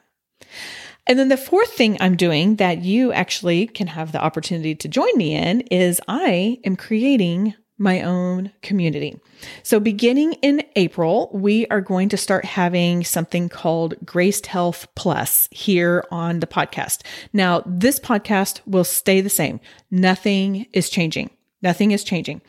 And 1.07 1.17
then 1.17 1.29
the 1.29 1.37
fourth 1.37 1.71
thing 1.71 1.97
I'm 1.99 2.17
doing 2.17 2.57
that 2.57 2.83
you 2.83 3.13
actually 3.13 3.67
can 3.67 3.87
have 3.87 4.11
the 4.11 4.21
opportunity 4.21 4.75
to 4.75 4.87
join 4.87 5.15
me 5.15 5.33
in 5.33 5.61
is 5.61 6.01
I 6.07 6.59
am 6.65 6.75
creating 6.75 7.53
my 7.77 8.01
own 8.01 8.51
community. 8.61 9.19
So 9.63 9.79
beginning 9.79 10.33
in 10.41 10.63
April, 10.75 11.29
we 11.31 11.67
are 11.67 11.81
going 11.81 12.09
to 12.09 12.17
start 12.17 12.43
having 12.43 13.03
something 13.03 13.49
called 13.49 13.93
Graced 14.03 14.47
Health 14.47 14.87
Plus 14.95 15.47
here 15.51 16.03
on 16.11 16.39
the 16.39 16.47
podcast. 16.47 17.03
Now, 17.33 17.61
this 17.65 17.99
podcast 17.99 18.61
will 18.65 18.83
stay 18.83 19.21
the 19.21 19.29
same. 19.29 19.59
Nothing 19.91 20.65
is 20.73 20.89
changing. 20.89 21.29
Nothing 21.61 21.91
is 21.91 22.03
changing. 22.03 22.41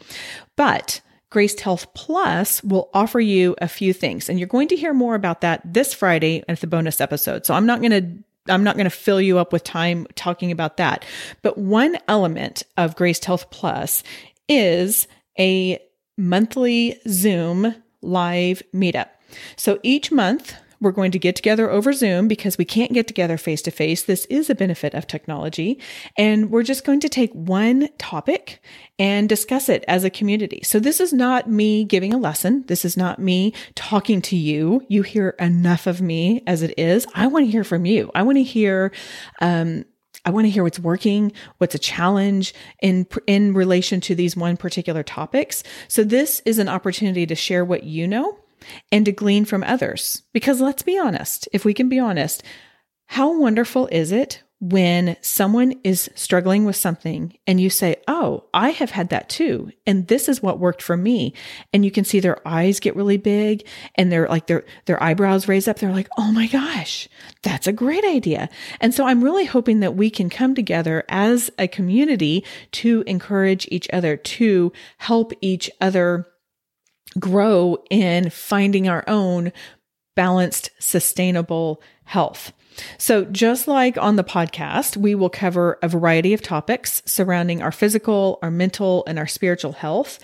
But 0.57 1.03
Graced 1.31 1.61
Health 1.61 1.93
Plus 1.93 2.63
will 2.65 2.89
offer 2.95 3.21
you 3.21 3.55
a 3.61 3.69
few 3.69 3.93
things, 3.93 4.31
and 4.31 4.39
you're 4.39 4.49
going 4.49 4.69
to 4.69 4.77
hear 4.77 4.95
more 4.95 5.15
about 5.15 5.43
that 5.43 5.61
this 5.63 5.93
Friday 5.93 6.43
at 6.49 6.61
the 6.61 6.67
bonus 6.67 7.03
episode. 7.03 7.45
So 7.45 7.53
I'm 7.53 7.67
not 7.67 7.81
going 7.81 7.91
to 7.91 8.25
I'm 8.49 8.65
not 8.65 8.77
going 8.77 8.85
to 8.85 8.91
fill 8.91 9.21
you 9.21 9.39
up 9.39 9.53
with 9.53 9.65
time 9.65 10.07
talking 10.15 10.51
about 10.51 10.77
that. 10.79 11.05
But 11.43 11.59
one 11.59 11.97
element 12.09 12.63
of 12.77 12.97
Graced 12.97 13.25
Health 13.25 13.51
Plus 13.51 14.03
is 14.49 15.07
a 15.39 15.79
monthly 16.17 17.01
Zoom 17.09 17.75
live 18.03 18.63
meetup. 18.75 19.09
So 19.57 19.79
each 19.83 20.11
month, 20.11 20.55
we're 20.81 20.93
going 20.93 21.11
to 21.11 21.19
get 21.19 21.37
together 21.37 21.71
over 21.71 21.93
Zoom 21.93 22.29
because 22.29 22.59
we 22.59 22.65
can't 22.65 22.93
get 22.93 23.07
together 23.07 23.37
face 23.37 23.63
to 23.63 23.71
face. 23.71 24.03
This 24.03 24.25
is 24.27 24.49
a 24.49 24.55
benefit 24.55 24.95
of 24.95 25.07
technology. 25.07 25.79
And 26.17 26.51
we're 26.51 26.63
just 26.63 26.85
going 26.85 27.01
to 27.01 27.09
take 27.09 27.33
one 27.33 27.89
topic 27.99 28.61
and 28.99 29.29
discuss 29.29 29.69
it 29.69 29.85
as 29.89 30.05
a 30.05 30.11
community. 30.11 30.61
So 30.63 30.79
this 30.79 31.01
is 31.01 31.13
not 31.13 31.49
me 31.49 31.85
giving 31.85 32.13
a 32.13 32.19
lesson. 32.19 32.65
This 32.67 32.85
is 32.85 32.97
not 32.97 33.19
me 33.19 33.53
talking 33.75 34.23
to 34.23 34.37
you. 34.37 34.85
You 34.89 35.03
hear 35.03 35.31
enough 35.39 35.87
of 35.87 36.01
me 36.01 36.43
as 36.47 36.63
it 36.63 36.75
is. 36.79 37.07
I 37.15 37.27
want 37.27 37.47
to 37.47 37.51
hear 37.51 37.65
from 37.65 37.85
you. 37.85 38.11
I 38.15 38.23
want 38.23 38.39
to 38.39 38.43
hear, 38.43 38.93
um, 39.41 39.85
I 40.25 40.31
want 40.31 40.47
to 40.47 40.51
hear 40.51 40.63
what's 40.63 40.81
working, 40.81 41.33
what's 41.59 41.75
a 41.75 41.79
challenge 41.79 42.55
in 42.83 43.07
in 43.27 43.55
relation 43.55 44.01
to 44.03 44.15
these 44.15 44.37
one 44.37 44.57
particular 44.57 45.03
topics. 45.03 45.63
So 45.87 46.05
this 46.05 46.43
is 46.45 46.59
an 46.59 46.69
opportunity 46.69 47.25
to 47.27 47.35
share 47.35 47.65
what 47.65 47.85
you 47.85 48.07
know 48.07 48.39
and 48.91 49.05
to 49.05 49.13
glean 49.13 49.45
from 49.45 49.65
others. 49.65 50.23
Because 50.33 50.61
let's 50.61 50.83
be 50.83 50.99
honest, 50.99 51.49
if 51.53 51.65
we 51.65 51.75
can 51.75 51.89
be 51.89 51.99
honest, 51.99 52.43
how 53.07 53.39
wonderful 53.39 53.89
is 53.91 54.13
it 54.13 54.43
when 54.61 55.17
someone 55.21 55.73
is 55.85 56.11
struggling 56.17 56.65
with 56.65 56.75
something 56.75 57.33
and 57.47 57.61
you 57.61 57.71
say, 57.71 57.97
Oh, 58.09 58.45
I 58.53 58.71
have 58.71 58.91
had 58.91 59.11
that 59.11 59.29
too. 59.29 59.71
And 59.87 60.09
this 60.09 60.29
is 60.29 60.43
what 60.43 60.59
worked 60.59 60.83
for 60.83 60.97
me. 60.97 61.33
And 61.73 61.85
you 61.85 61.91
can 61.93 62.05
see 62.05 62.19
their 62.19 62.47
eyes 62.47 62.81
get 62.81 62.97
really 62.97 63.19
big 63.19 63.67
and 63.95 64.11
they're 64.11 64.29
like 64.29 64.49
their, 64.49 64.65
their 64.87 65.01
eyebrows 65.03 65.47
raise 65.47 65.69
up. 65.69 65.79
They're 65.79 65.93
like, 65.93 66.09
Oh 66.19 66.33
my 66.33 66.49
gosh, 66.49 67.09
that's 67.43 67.69
a 67.69 67.73
great 67.73 68.05
idea. 68.05 68.49
And 68.81 68.93
so 68.93 69.07
I'm 69.07 69.23
really 69.23 69.45
hoping 69.45 69.81
that 69.81 69.95
we 69.95 70.11
can 70.11 70.29
come 70.29 70.55
together 70.55 71.05
as 71.09 71.51
a 71.59 71.69
community 71.69 72.45
to 72.73 73.05
encourage 73.07 73.69
each 73.71 73.89
other, 73.93 74.17
to 74.17 74.73
help 74.99 75.33
each 75.41 75.71
other 75.81 76.27
grow 77.19 77.83
in 77.91 78.31
finding 78.31 78.89
our 78.89 79.05
own 79.07 79.53
balanced, 80.15 80.71
sustainable 80.81 81.81
health. 82.05 82.53
So, 82.97 83.25
just 83.25 83.69
like 83.69 83.97
on 83.99 84.17
the 84.17 84.25
podcast, 84.25 84.97
we 84.97 85.15
will 85.15 85.31
cover 85.31 85.79
a 85.83 85.89
variety 85.89 86.33
of 86.33 86.43
topics 86.43 87.03
surrounding 87.05 87.63
our 87.63 87.73
physical, 87.73 88.39
our 88.43 88.51
mental, 88.51 89.05
and 89.07 89.19
our 89.19 89.27
spiritual 89.27 89.73
health. 89.73 90.19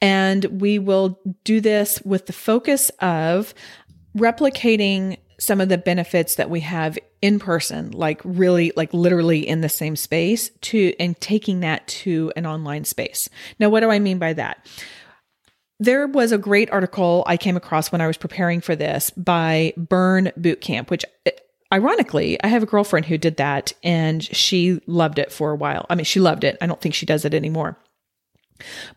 And 0.00 0.44
we 0.44 0.78
will 0.78 1.18
do 1.44 1.60
this 1.60 2.00
with 2.02 2.26
the 2.26 2.32
focus 2.32 2.90
of 3.00 3.54
replicating 4.16 5.18
some 5.38 5.60
of 5.60 5.68
the 5.68 5.78
benefits 5.78 6.34
that 6.34 6.50
we 6.50 6.60
have 6.60 6.98
in 7.22 7.38
person, 7.38 7.92
like 7.92 8.20
really, 8.24 8.72
like 8.76 8.92
literally 8.92 9.46
in 9.46 9.60
the 9.60 9.68
same 9.68 9.96
space, 9.96 10.50
to 10.62 10.94
and 10.98 11.18
taking 11.20 11.60
that 11.60 11.86
to 11.88 12.32
an 12.36 12.44
online 12.46 12.84
space. 12.84 13.28
Now, 13.58 13.68
what 13.68 13.80
do 13.80 13.90
I 13.90 13.98
mean 13.98 14.18
by 14.18 14.32
that? 14.34 14.66
There 15.80 16.06
was 16.06 16.32
a 16.32 16.38
great 16.38 16.70
article 16.70 17.22
I 17.26 17.36
came 17.36 17.56
across 17.56 17.92
when 17.92 18.00
I 18.00 18.06
was 18.06 18.16
preparing 18.16 18.60
for 18.60 18.74
this 18.74 19.10
by 19.10 19.72
Burn 19.76 20.32
Bootcamp, 20.38 20.90
which 20.90 21.04
eh, 21.24 21.30
ironically, 21.72 22.42
I 22.42 22.48
have 22.48 22.64
a 22.64 22.66
girlfriend 22.66 23.06
who 23.06 23.18
did 23.18 23.36
that 23.36 23.72
and 23.84 24.24
she 24.24 24.80
loved 24.86 25.18
it 25.18 25.30
for 25.30 25.52
a 25.52 25.56
while. 25.56 25.86
I 25.88 25.94
mean, 25.94 26.04
she 26.04 26.20
loved 26.20 26.42
it. 26.42 26.58
I 26.60 26.66
don't 26.66 26.80
think 26.80 26.94
she 26.94 27.06
does 27.06 27.24
it 27.24 27.34
anymore. 27.34 27.78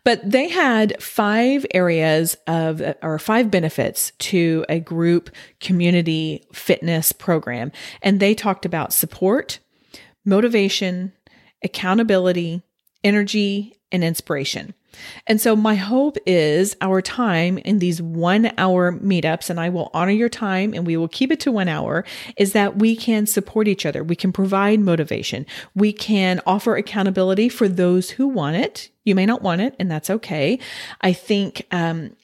But 0.02 0.28
they 0.28 0.48
had 0.48 1.00
five 1.00 1.64
areas 1.72 2.36
of, 2.48 2.82
or 3.00 3.18
five 3.20 3.50
benefits 3.50 4.10
to 4.18 4.64
a 4.68 4.80
group 4.80 5.30
community 5.60 6.44
fitness 6.52 7.12
program. 7.12 7.70
And 8.02 8.18
they 8.18 8.34
talked 8.34 8.64
about 8.64 8.92
support, 8.92 9.60
motivation, 10.24 11.12
accountability, 11.62 12.62
energy, 13.04 13.80
and 13.92 14.02
inspiration. 14.02 14.74
And 15.26 15.40
so 15.40 15.56
my 15.56 15.74
hope 15.74 16.16
is 16.26 16.76
our 16.80 17.00
time 17.02 17.58
in 17.58 17.78
these 17.78 18.00
one 18.02 18.52
hour 18.58 18.92
meetups, 18.92 19.50
and 19.50 19.58
I 19.60 19.68
will 19.68 19.90
honor 19.94 20.12
your 20.12 20.28
time 20.28 20.74
and 20.74 20.86
we 20.86 20.96
will 20.96 21.08
keep 21.08 21.30
it 21.30 21.40
to 21.40 21.52
one 21.52 21.68
hour, 21.68 22.04
is 22.36 22.52
that 22.52 22.76
we 22.78 22.96
can 22.96 23.26
support 23.26 23.68
each 23.68 23.86
other. 23.86 24.04
We 24.04 24.16
can 24.16 24.32
provide 24.32 24.80
motivation. 24.80 25.46
We 25.74 25.92
can 25.92 26.40
offer 26.46 26.76
accountability 26.76 27.48
for 27.48 27.68
those 27.68 28.10
who 28.10 28.28
want 28.28 28.56
it. 28.56 28.90
You 29.04 29.14
may 29.14 29.26
not 29.26 29.42
want 29.42 29.60
it, 29.60 29.74
and 29.78 29.90
that's 29.90 30.10
okay. 30.10 30.58
I 31.00 31.12
think, 31.12 31.66
um, 31.72 32.14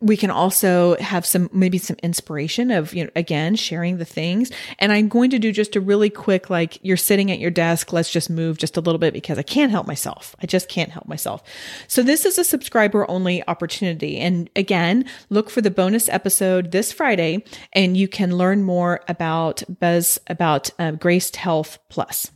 we 0.00 0.16
can 0.16 0.30
also 0.30 0.96
have 0.96 1.26
some 1.26 1.48
maybe 1.52 1.78
some 1.78 1.96
inspiration 2.02 2.70
of 2.70 2.94
you 2.94 3.04
know 3.04 3.10
again 3.16 3.56
sharing 3.56 3.98
the 3.98 4.04
things. 4.04 4.50
And 4.78 4.92
i'm 4.92 5.08
going 5.08 5.30
to 5.30 5.38
do 5.38 5.52
just 5.52 5.76
a 5.76 5.80
really 5.80 6.10
quick 6.10 6.50
like 6.50 6.78
you're 6.82 6.96
sitting 6.96 7.30
at 7.30 7.38
your 7.38 7.50
desk. 7.50 7.92
Let's 7.92 8.10
just 8.10 8.30
move 8.30 8.58
just 8.58 8.76
a 8.76 8.80
little 8.80 8.98
bit 8.98 9.12
because 9.12 9.38
i 9.38 9.42
can't 9.42 9.70
help 9.70 9.86
myself. 9.86 10.34
I 10.42 10.46
just 10.46 10.68
can't 10.68 10.90
help 10.90 11.06
myself. 11.06 11.42
So 11.86 12.02
this 12.02 12.24
is 12.24 12.38
a 12.38 12.44
subscriber 12.44 13.08
only 13.10 13.46
opportunity. 13.48 14.18
And 14.18 14.50
again 14.56 15.04
look 15.30 15.50
for 15.50 15.60
the 15.60 15.70
bonus 15.70 16.08
episode 16.08 16.72
this 16.72 16.92
friday 16.92 17.44
and 17.72 17.96
you 17.96 18.08
can 18.08 18.36
learn 18.36 18.62
more 18.62 19.00
about 19.08 19.62
buzz 19.80 20.18
about 20.26 20.70
uh, 20.78 20.92
graced 20.92 21.36
health 21.36 21.78
plus 21.88 22.30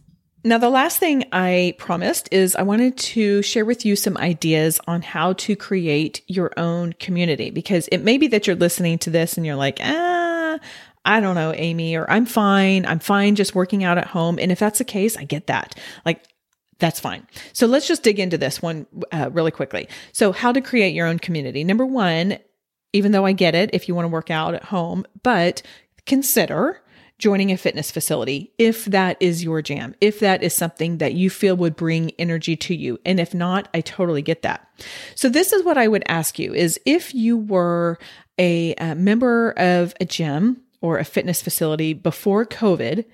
now, 0.44 0.59
the 0.59 0.70
last 0.70 0.98
thing 0.98 1.24
I 1.31 1.74
promised 1.78 2.28
is 2.33 2.57
I 2.57 2.62
wanted 2.62 2.96
to 2.96 3.42
share 3.42 3.64
with 3.64 3.87
you 3.87 3.94
some 3.94 4.16
ideas 4.16 4.81
on 4.88 5.02
how 5.02 5.35
to 5.35 5.55
create 5.55 6.22
your 6.26 6.50
own 6.57 6.94
community 6.94 7.50
because 7.50 7.88
it 7.92 7.98
may 7.98 8.18
be 8.18 8.26
that 8.28 8.46
you're 8.46 8.57
listening 8.57 8.98
to 9.00 9.11
this 9.11 9.37
and 9.37 9.46
you're 9.46 9.57
like, 9.57 9.78
ah, 9.81 10.59
I 11.05 11.20
don't 11.20 11.37
know, 11.37 11.52
Amy, 11.55 11.96
or 11.96 12.11
I'm 12.11 12.26
fine. 12.26 12.87
I'm 12.87 12.98
fine 12.98 13.37
just 13.37 13.55
working 13.55 13.85
out 13.85 13.98
at 13.98 14.09
home. 14.09 14.38
And 14.40 14.50
if 14.50 14.59
that's 14.59 14.78
the 14.78 14.85
case, 14.85 15.16
I 15.16 15.24
get 15.24 15.46
that. 15.46 15.78
Like, 16.05 16.24
that's 16.81 16.98
fine. 16.98 17.26
So 17.52 17.68
let's 17.68 17.87
just 17.87 18.02
dig 18.02 18.18
into 18.18 18.37
this 18.37 18.61
one 18.61 18.87
uh, 19.12 19.31
really 19.33 19.52
quickly. 19.52 19.88
So, 20.11 20.33
how 20.33 20.50
to 20.50 20.61
create 20.61 20.94
your 20.94 21.07
own 21.07 21.20
community. 21.20 21.62
Number 21.62 21.87
one, 21.87 22.38
even 22.92 23.12
though 23.12 23.24
I 23.24 23.33
get 23.33 23.55
it 23.55 23.70
if 23.72 23.87
you 23.87 23.94
want 23.94 24.07
to 24.07 24.11
work 24.11 24.31
out 24.31 24.55
at 24.55 24.64
home, 24.64 25.07
but 25.22 25.62
consider 26.05 26.82
joining 27.22 27.52
a 27.52 27.56
fitness 27.56 27.88
facility 27.88 28.52
if 28.58 28.85
that 28.87 29.16
is 29.20 29.44
your 29.44 29.62
jam, 29.62 29.94
if 30.00 30.18
that 30.18 30.42
is 30.42 30.52
something 30.52 30.98
that 30.98 31.14
you 31.14 31.30
feel 31.30 31.56
would 31.56 31.76
bring 31.76 32.11
energy 32.18 32.56
to 32.56 32.74
you. 32.74 32.98
And 33.06 33.20
if 33.20 33.32
not, 33.32 33.68
I 33.72 33.80
totally 33.80 34.22
get 34.22 34.42
that. 34.42 34.68
So 35.14 35.28
this 35.28 35.52
is 35.52 35.64
what 35.64 35.78
I 35.78 35.87
would 35.87 36.02
ask 36.08 36.40
you 36.40 36.52
is 36.52 36.80
if 36.85 37.14
you 37.14 37.37
were 37.37 38.00
a, 38.38 38.74
a 38.74 38.96
member 38.96 39.52
of 39.52 39.94
a 40.00 40.04
gym 40.04 40.62
or 40.80 40.98
a 40.98 41.04
fitness 41.04 41.40
facility 41.40 41.92
before 41.92 42.44
COVID 42.44 43.04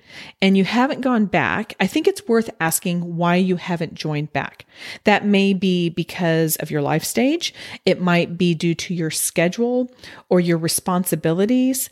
and 0.41 0.57
you 0.57 0.63
haven't 0.63 1.01
gone 1.01 1.27
back, 1.27 1.75
I 1.79 1.85
think 1.85 2.07
it's 2.07 2.27
worth 2.27 2.49
asking 2.59 3.15
why 3.15 3.35
you 3.35 3.57
haven't 3.57 3.93
joined 3.93 4.33
back. 4.33 4.65
That 5.03 5.23
may 5.23 5.53
be 5.53 5.89
because 5.89 6.55
of 6.55 6.71
your 6.71 6.81
life 6.81 7.03
stage. 7.03 7.53
It 7.85 8.01
might 8.01 8.39
be 8.39 8.55
due 8.55 8.73
to 8.73 8.95
your 8.95 9.11
schedule 9.11 9.91
or 10.29 10.39
your 10.39 10.57
responsibilities. 10.57 11.89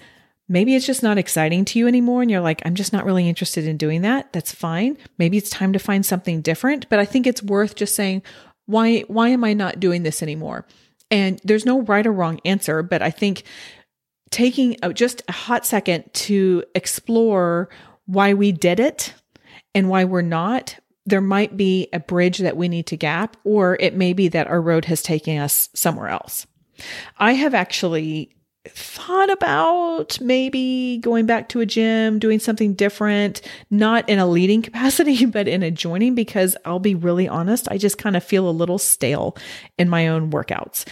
Maybe 0.49 0.75
it's 0.75 0.85
just 0.85 1.03
not 1.03 1.17
exciting 1.17 1.65
to 1.65 1.79
you 1.79 1.87
anymore 1.87 2.21
and 2.21 2.31
you're 2.31 2.41
like, 2.41 2.61
I'm 2.65 2.75
just 2.75 2.93
not 2.93 3.05
really 3.05 3.27
interested 3.27 3.67
in 3.67 3.77
doing 3.77 4.01
that. 4.03 4.31
That's 4.31 4.53
fine. 4.53 4.97
Maybe 5.17 5.37
it's 5.37 5.49
time 5.49 5.73
to 5.73 5.79
find 5.79 6.05
something 6.05 6.41
different, 6.41 6.87
but 6.89 6.99
I 6.99 7.05
think 7.05 7.27
it's 7.27 7.43
worth 7.43 7.75
just 7.75 7.95
saying, 7.95 8.23
why 8.65 9.01
why 9.01 9.29
am 9.29 9.43
I 9.43 9.53
not 9.53 9.79
doing 9.79 10.03
this 10.03 10.23
anymore? 10.23 10.65
And 11.09 11.39
there's 11.43 11.65
no 11.65 11.81
right 11.81 12.05
or 12.05 12.11
wrong 12.11 12.39
answer, 12.45 12.83
but 12.83 13.01
I 13.01 13.11
think 13.11 13.43
taking 14.29 14.77
just 14.93 15.21
a 15.27 15.33
hot 15.33 15.65
second 15.65 16.05
to 16.13 16.63
explore 16.75 17.69
why 18.05 18.33
we 18.33 18.51
did 18.51 18.79
it 18.79 19.13
and 19.73 19.89
why 19.89 20.03
we're 20.03 20.21
not 20.21 20.77
there 21.07 21.21
might 21.21 21.55
be 21.55 21.87
a 21.93 21.99
bridge 22.01 22.39
that 22.39 22.57
we 22.57 22.67
need 22.67 22.85
to 22.87 22.97
gap, 22.97 23.37
or 23.45 23.77
it 23.79 23.95
may 23.95 24.11
be 24.11 24.27
that 24.27 24.47
our 24.47 24.61
road 24.61 24.83
has 24.85 25.01
taken 25.01 25.37
us 25.37 25.69
somewhere 25.73 26.09
else. 26.09 26.45
I 27.17 27.31
have 27.31 27.53
actually 27.53 28.35
thought 28.71 29.31
about 29.31 30.19
maybe 30.21 30.97
going 30.99 31.25
back 31.25 31.49
to 31.49 31.61
a 31.61 31.65
gym, 31.65 32.19
doing 32.19 32.39
something 32.39 32.73
different, 32.73 33.41
not 33.69 34.07
in 34.09 34.19
a 34.19 34.27
leading 34.27 34.61
capacity, 34.63 35.25
but 35.25 35.47
in 35.47 35.63
a 35.63 35.71
joining, 35.71 36.15
because 36.15 36.55
I'll 36.65 36.79
be 36.79 36.95
really 36.95 37.27
honest, 37.27 37.67
I 37.69 37.77
just 37.77 37.97
kind 37.97 38.15
of 38.15 38.23
feel 38.23 38.49
a 38.49 38.51
little 38.51 38.77
stale 38.77 39.37
in 39.77 39.89
my 39.89 40.07
own 40.07 40.31
workouts. 40.31 40.85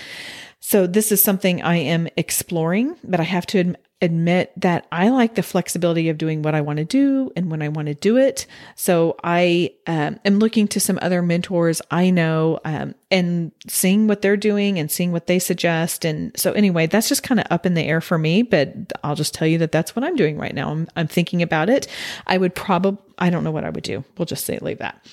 So 0.60 0.88
this 0.88 1.12
is 1.12 1.24
something 1.24 1.62
I 1.62 1.78
am 1.78 2.08
exploring, 2.18 2.96
but 3.04 3.20
I 3.20 3.24
have 3.24 3.46
to 3.48 3.76
admit 4.06 4.54
that 4.58 4.88
I 4.92 5.10
like 5.10 5.36
the 5.36 5.44
flexibility 5.44 6.10
of 6.10 6.18
doing 6.18 6.42
what 6.42 6.56
I 6.56 6.62
want 6.62 6.78
to 6.78 6.86
do 6.86 7.32
and 7.36 7.52
when 7.52 7.62
I 7.62 7.68
want 7.68 7.88
to 7.88 7.94
do 7.94 8.18
it. 8.18 8.48
So 8.76 9.18
I 9.24 9.74
um, 9.88 10.20
am 10.24 10.40
looking 10.40 10.68
to 10.70 10.80
some 10.80 10.98
other 11.02 11.22
mentors 11.22 11.82
I 11.92 12.10
know 12.10 12.60
um, 12.64 12.96
and 13.12 13.52
seeing 13.68 14.08
what 14.08 14.22
they're 14.22 14.38
doing 14.38 14.80
and 14.80 14.90
seeing 14.90 15.12
what 15.12 15.28
they 15.28 15.40
suggest. 15.40 16.06
And 16.06 16.38
so 16.40 16.54
anyway, 16.54 16.88
that's 16.88 17.10
just 17.10 17.24
kind 17.24 17.40
of 17.40 17.48
up 17.50 17.66
in 17.66 17.74
the 17.74 17.84
air 17.84 18.02
for 18.02 18.18
me, 18.18 18.42
but 18.42 18.94
I'll 19.04 19.16
just 19.16 19.34
tell 19.34 19.48
you 19.48 19.58
that 19.58 19.72
that's 19.72 19.96
what 19.96 20.06
I'm 20.06 20.16
doing 20.16 20.38
right 20.38 20.56
now. 20.56 20.72
I'm, 20.72 20.88
I'm 20.96 21.08
thinking 21.08 21.42
about 21.42 21.70
it. 21.70 21.88
I 22.26 22.38
would 22.38 22.56
probably, 22.56 23.04
I 23.18 23.30
don't 23.30 23.44
know 23.44 23.52
what 23.52 23.66
I 23.66 23.70
would 23.70 23.84
do. 23.84 24.04
We'll 24.18 24.26
just 24.26 24.46
say 24.46 24.58
leave 24.62 24.80
that. 24.80 25.06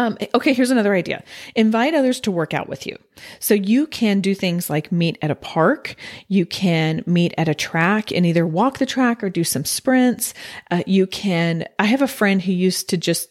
Um, 0.00 0.16
okay, 0.34 0.54
here's 0.54 0.70
another 0.70 0.94
idea. 0.94 1.22
Invite 1.54 1.92
others 1.92 2.20
to 2.20 2.30
work 2.30 2.54
out 2.54 2.70
with 2.70 2.86
you. 2.86 2.96
So 3.38 3.52
you 3.52 3.86
can 3.86 4.22
do 4.22 4.34
things 4.34 4.70
like 4.70 4.90
meet 4.90 5.18
at 5.20 5.30
a 5.30 5.34
park. 5.34 5.94
You 6.28 6.46
can 6.46 7.04
meet 7.06 7.34
at 7.36 7.50
a 7.50 7.54
track 7.54 8.10
and 8.10 8.24
either 8.24 8.46
walk 8.46 8.78
the 8.78 8.86
track 8.86 9.22
or 9.22 9.28
do 9.28 9.44
some 9.44 9.66
sprints. 9.66 10.32
Uh, 10.70 10.82
you 10.86 11.06
can, 11.06 11.66
I 11.78 11.84
have 11.84 12.00
a 12.00 12.08
friend 12.08 12.40
who 12.40 12.50
used 12.50 12.88
to 12.88 12.96
just 12.96 13.28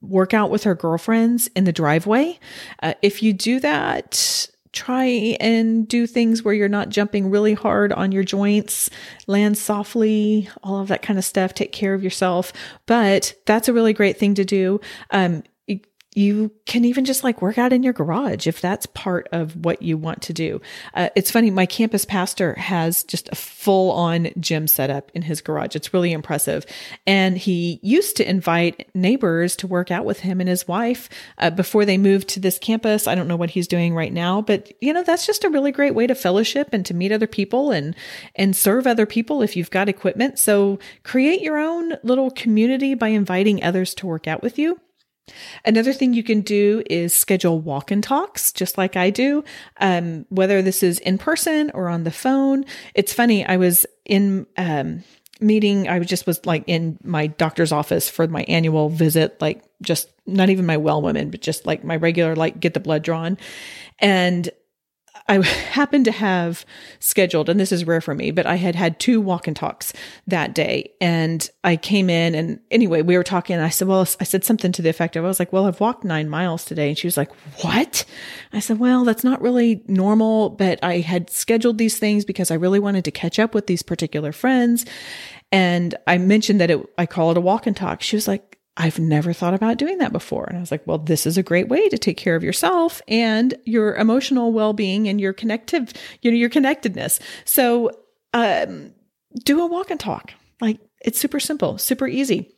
work 0.00 0.34
out 0.34 0.50
with 0.50 0.64
her 0.64 0.74
girlfriends 0.74 1.48
in 1.54 1.62
the 1.62 1.72
driveway. 1.72 2.40
Uh, 2.82 2.94
if 3.02 3.22
you 3.22 3.32
do 3.32 3.60
that, 3.60 4.48
try 4.72 5.04
and 5.38 5.86
do 5.86 6.08
things 6.08 6.42
where 6.42 6.54
you're 6.54 6.68
not 6.68 6.88
jumping 6.88 7.30
really 7.30 7.54
hard 7.54 7.92
on 7.92 8.10
your 8.10 8.24
joints, 8.24 8.90
land 9.28 9.56
softly, 9.56 10.48
all 10.64 10.80
of 10.80 10.88
that 10.88 11.02
kind 11.02 11.20
of 11.20 11.24
stuff. 11.24 11.54
Take 11.54 11.70
care 11.70 11.94
of 11.94 12.02
yourself. 12.02 12.52
But 12.86 13.34
that's 13.46 13.68
a 13.68 13.72
really 13.72 13.92
great 13.92 14.18
thing 14.18 14.34
to 14.34 14.44
do. 14.44 14.80
Um, 15.12 15.44
you 16.14 16.50
can 16.66 16.84
even 16.84 17.04
just 17.04 17.22
like 17.22 17.40
work 17.40 17.56
out 17.56 17.72
in 17.72 17.84
your 17.84 17.92
garage 17.92 18.48
if 18.48 18.60
that's 18.60 18.86
part 18.86 19.28
of 19.30 19.64
what 19.64 19.80
you 19.80 19.96
want 19.96 20.22
to 20.22 20.32
do. 20.32 20.60
Uh, 20.94 21.08
it's 21.14 21.30
funny, 21.30 21.50
my 21.50 21.66
campus 21.66 22.04
pastor 22.04 22.54
has 22.54 23.04
just 23.04 23.28
a 23.28 23.36
full 23.36 23.92
on 23.92 24.28
gym 24.40 24.66
setup 24.66 25.12
in 25.14 25.22
his 25.22 25.40
garage. 25.40 25.76
It's 25.76 25.94
really 25.94 26.12
impressive. 26.12 26.66
And 27.06 27.38
he 27.38 27.78
used 27.82 28.16
to 28.16 28.28
invite 28.28 28.90
neighbors 28.92 29.54
to 29.56 29.68
work 29.68 29.92
out 29.92 30.04
with 30.04 30.20
him 30.20 30.40
and 30.40 30.48
his 30.48 30.66
wife 30.66 31.08
uh, 31.38 31.50
before 31.50 31.84
they 31.84 31.96
moved 31.96 32.28
to 32.30 32.40
this 32.40 32.58
campus. 32.58 33.06
I 33.06 33.14
don't 33.14 33.28
know 33.28 33.36
what 33.36 33.50
he's 33.50 33.68
doing 33.68 33.94
right 33.94 34.12
now, 34.12 34.42
but 34.42 34.72
you 34.80 34.92
know, 34.92 35.04
that's 35.04 35.26
just 35.26 35.44
a 35.44 35.50
really 35.50 35.70
great 35.70 35.94
way 35.94 36.08
to 36.08 36.16
fellowship 36.16 36.70
and 36.72 36.84
to 36.86 36.94
meet 36.94 37.12
other 37.12 37.28
people 37.28 37.70
and, 37.70 37.94
and 38.34 38.56
serve 38.56 38.86
other 38.86 39.06
people 39.06 39.42
if 39.42 39.56
you've 39.56 39.70
got 39.70 39.88
equipment. 39.88 40.40
So 40.40 40.80
create 41.04 41.40
your 41.40 41.58
own 41.58 41.94
little 42.02 42.32
community 42.32 42.94
by 42.94 43.08
inviting 43.08 43.62
others 43.62 43.94
to 43.94 44.08
work 44.08 44.26
out 44.26 44.42
with 44.42 44.58
you. 44.58 44.80
Another 45.64 45.92
thing 45.92 46.14
you 46.14 46.22
can 46.22 46.40
do 46.40 46.82
is 46.88 47.14
schedule 47.14 47.60
walk 47.60 47.90
and 47.90 48.02
talks, 48.02 48.52
just 48.52 48.78
like 48.78 48.96
I 48.96 49.10
do, 49.10 49.44
um, 49.78 50.26
whether 50.28 50.62
this 50.62 50.82
is 50.82 50.98
in 51.00 51.18
person 51.18 51.70
or 51.74 51.88
on 51.88 52.04
the 52.04 52.10
phone. 52.10 52.64
It's 52.94 53.12
funny, 53.12 53.44
I 53.44 53.56
was 53.56 53.86
in 54.04 54.46
um, 54.56 55.04
meeting, 55.40 55.88
I 55.88 55.98
just 56.00 56.26
was 56.26 56.44
like 56.46 56.64
in 56.66 56.98
my 57.02 57.26
doctor's 57.26 57.72
office 57.72 58.08
for 58.08 58.26
my 58.26 58.42
annual 58.42 58.88
visit, 58.88 59.40
like 59.40 59.64
just 59.82 60.08
not 60.26 60.50
even 60.50 60.66
my 60.66 60.76
well 60.76 61.02
woman, 61.02 61.30
but 61.30 61.40
just 61.40 61.66
like 61.66 61.84
my 61.84 61.96
regular, 61.96 62.36
like 62.36 62.60
get 62.60 62.74
the 62.74 62.80
blood 62.80 63.02
drawn. 63.02 63.38
And 63.98 64.50
I 65.30 65.46
happened 65.46 66.06
to 66.06 66.10
have 66.10 66.66
scheduled, 66.98 67.48
and 67.48 67.60
this 67.60 67.70
is 67.70 67.86
rare 67.86 68.00
for 68.00 68.16
me, 68.16 68.32
but 68.32 68.46
I 68.46 68.56
had 68.56 68.74
had 68.74 68.98
two 68.98 69.20
walk 69.20 69.46
and 69.46 69.54
talks 69.54 69.92
that 70.26 70.56
day. 70.56 70.90
And 71.00 71.48
I 71.62 71.76
came 71.76 72.10
in, 72.10 72.34
and 72.34 72.58
anyway, 72.72 73.02
we 73.02 73.16
were 73.16 73.22
talking. 73.22 73.54
And 73.54 73.64
I 73.64 73.68
said, 73.68 73.86
Well, 73.86 74.00
I 74.20 74.24
said 74.24 74.44
something 74.44 74.72
to 74.72 74.82
the 74.82 74.88
effect 74.88 75.14
of, 75.14 75.24
I 75.24 75.28
was 75.28 75.38
like, 75.38 75.52
Well, 75.52 75.66
I've 75.66 75.78
walked 75.78 76.02
nine 76.02 76.28
miles 76.28 76.64
today. 76.64 76.88
And 76.88 76.98
she 76.98 77.06
was 77.06 77.16
like, 77.16 77.30
What? 77.62 78.04
I 78.52 78.58
said, 78.58 78.80
Well, 78.80 79.04
that's 79.04 79.22
not 79.22 79.40
really 79.40 79.84
normal, 79.86 80.50
but 80.50 80.80
I 80.82 80.98
had 80.98 81.30
scheduled 81.30 81.78
these 81.78 81.96
things 81.96 82.24
because 82.24 82.50
I 82.50 82.54
really 82.54 82.80
wanted 82.80 83.04
to 83.04 83.12
catch 83.12 83.38
up 83.38 83.54
with 83.54 83.68
these 83.68 83.84
particular 83.84 84.32
friends. 84.32 84.84
And 85.52 85.94
I 86.08 86.18
mentioned 86.18 86.60
that 86.60 86.72
it, 86.72 86.84
I 86.98 87.06
call 87.06 87.30
it 87.30 87.36
a 87.36 87.40
walk 87.40 87.68
and 87.68 87.76
talk. 87.76 88.02
She 88.02 88.16
was 88.16 88.26
like, 88.26 88.58
I've 88.76 88.98
never 88.98 89.32
thought 89.32 89.54
about 89.54 89.78
doing 89.78 89.98
that 89.98 90.12
before. 90.12 90.44
And 90.44 90.56
I 90.56 90.60
was 90.60 90.70
like, 90.70 90.86
well, 90.86 90.98
this 90.98 91.26
is 91.26 91.36
a 91.36 91.42
great 91.42 91.68
way 91.68 91.88
to 91.88 91.98
take 91.98 92.16
care 92.16 92.36
of 92.36 92.44
yourself 92.44 93.02
and 93.08 93.54
your 93.64 93.96
emotional 93.96 94.52
well-being 94.52 95.08
and 95.08 95.20
your 95.20 95.32
connective, 95.32 95.92
you 96.22 96.30
know, 96.30 96.36
your 96.36 96.48
connectedness. 96.48 97.20
So, 97.44 97.90
um, 98.32 98.94
do 99.44 99.60
a 99.60 99.66
walk 99.66 99.90
and 99.90 100.00
talk. 100.00 100.32
Like 100.60 100.78
it's 101.00 101.18
super 101.18 101.40
simple, 101.40 101.78
super 101.78 102.06
easy. 102.06 102.54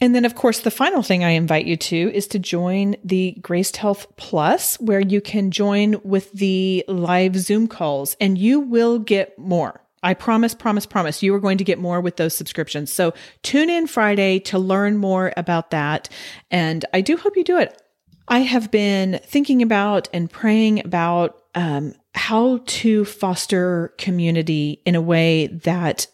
And 0.00 0.14
then, 0.14 0.24
of 0.24 0.36
course, 0.36 0.60
the 0.60 0.70
final 0.70 1.02
thing 1.02 1.24
I 1.24 1.30
invite 1.30 1.66
you 1.66 1.76
to 1.76 1.96
is 2.14 2.28
to 2.28 2.38
join 2.38 2.94
the 3.02 3.36
Graced 3.40 3.78
Health 3.78 4.06
Plus, 4.16 4.76
where 4.76 5.00
you 5.00 5.20
can 5.20 5.50
join 5.50 6.00
with 6.04 6.30
the 6.32 6.84
live 6.86 7.36
Zoom 7.36 7.66
calls 7.66 8.16
and 8.20 8.38
you 8.38 8.60
will 8.60 9.00
get 9.00 9.36
more. 9.38 9.82
I 10.02 10.14
promise, 10.14 10.54
promise, 10.54 10.86
promise 10.86 11.22
you 11.22 11.34
are 11.34 11.40
going 11.40 11.58
to 11.58 11.64
get 11.64 11.78
more 11.78 12.00
with 12.00 12.16
those 12.16 12.36
subscriptions. 12.36 12.92
So 12.92 13.14
tune 13.42 13.70
in 13.70 13.86
Friday 13.86 14.38
to 14.40 14.58
learn 14.58 14.96
more 14.96 15.32
about 15.36 15.70
that. 15.70 16.08
And 16.50 16.84
I 16.92 17.00
do 17.00 17.16
hope 17.16 17.36
you 17.36 17.44
do 17.44 17.58
it. 17.58 17.80
I 18.28 18.40
have 18.40 18.70
been 18.70 19.20
thinking 19.24 19.62
about 19.62 20.08
and 20.12 20.30
praying 20.30 20.84
about 20.84 21.42
um, 21.54 21.94
how 22.14 22.60
to 22.66 23.04
foster 23.04 23.94
community 23.98 24.82
in 24.84 24.94
a 24.94 25.00
way 25.00 25.46
that 25.46 26.06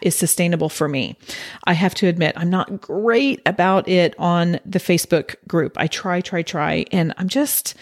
is 0.00 0.16
sustainable 0.16 0.70
for 0.70 0.88
me. 0.88 1.16
I 1.64 1.74
have 1.74 1.94
to 1.96 2.06
admit, 2.06 2.32
I'm 2.38 2.48
not 2.48 2.80
great 2.80 3.42
about 3.44 3.86
it 3.86 4.14
on 4.18 4.58
the 4.64 4.78
Facebook 4.78 5.36
group. 5.46 5.76
I 5.76 5.88
try, 5.88 6.22
try, 6.22 6.42
try, 6.42 6.86
and 6.90 7.12
I'm 7.18 7.28
just, 7.28 7.74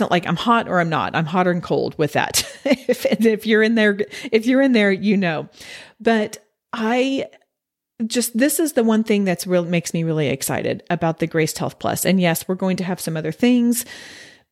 not 0.00 0.10
like 0.10 0.26
I'm 0.26 0.36
hot 0.36 0.68
or 0.68 0.80
I'm 0.80 0.88
not. 0.88 1.14
I'm 1.14 1.26
hot 1.26 1.46
and 1.46 1.62
cold 1.62 1.96
with 1.98 2.12
that. 2.12 2.44
if, 2.64 3.04
if 3.06 3.46
you're 3.46 3.62
in 3.62 3.74
there, 3.74 3.98
if 4.30 4.46
you're 4.46 4.62
in 4.62 4.72
there, 4.72 4.92
you 4.92 5.16
know. 5.16 5.48
But 6.00 6.38
I 6.72 7.26
just 8.06 8.36
this 8.36 8.58
is 8.58 8.72
the 8.72 8.84
one 8.84 9.04
thing 9.04 9.24
that's 9.24 9.46
real 9.46 9.64
makes 9.64 9.94
me 9.94 10.02
really 10.04 10.28
excited 10.28 10.82
about 10.90 11.18
the 11.18 11.26
Graced 11.26 11.58
Health 11.58 11.78
Plus. 11.78 12.04
And 12.04 12.20
yes, 12.20 12.46
we're 12.48 12.54
going 12.54 12.76
to 12.78 12.84
have 12.84 13.00
some 13.00 13.16
other 13.16 13.32
things, 13.32 13.84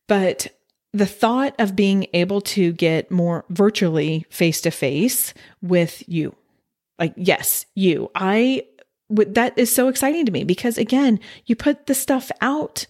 but 0.07 0.47
the 0.93 1.05
thought 1.05 1.55
of 1.57 1.75
being 1.75 2.07
able 2.13 2.41
to 2.41 2.73
get 2.73 3.09
more 3.09 3.45
virtually 3.49 4.25
face 4.29 4.59
to 4.61 4.71
face 4.71 5.33
with 5.61 6.07
you, 6.07 6.35
like 6.99 7.13
yes, 7.15 7.65
you, 7.75 8.11
I 8.15 8.65
that 9.09 9.57
is 9.57 9.73
so 9.73 9.87
exciting 9.89 10.25
to 10.25 10.31
me 10.31 10.43
because 10.43 10.77
again, 10.77 11.19
you 11.45 11.55
put 11.55 11.87
the 11.87 11.95
stuff 11.95 12.31
out 12.41 12.87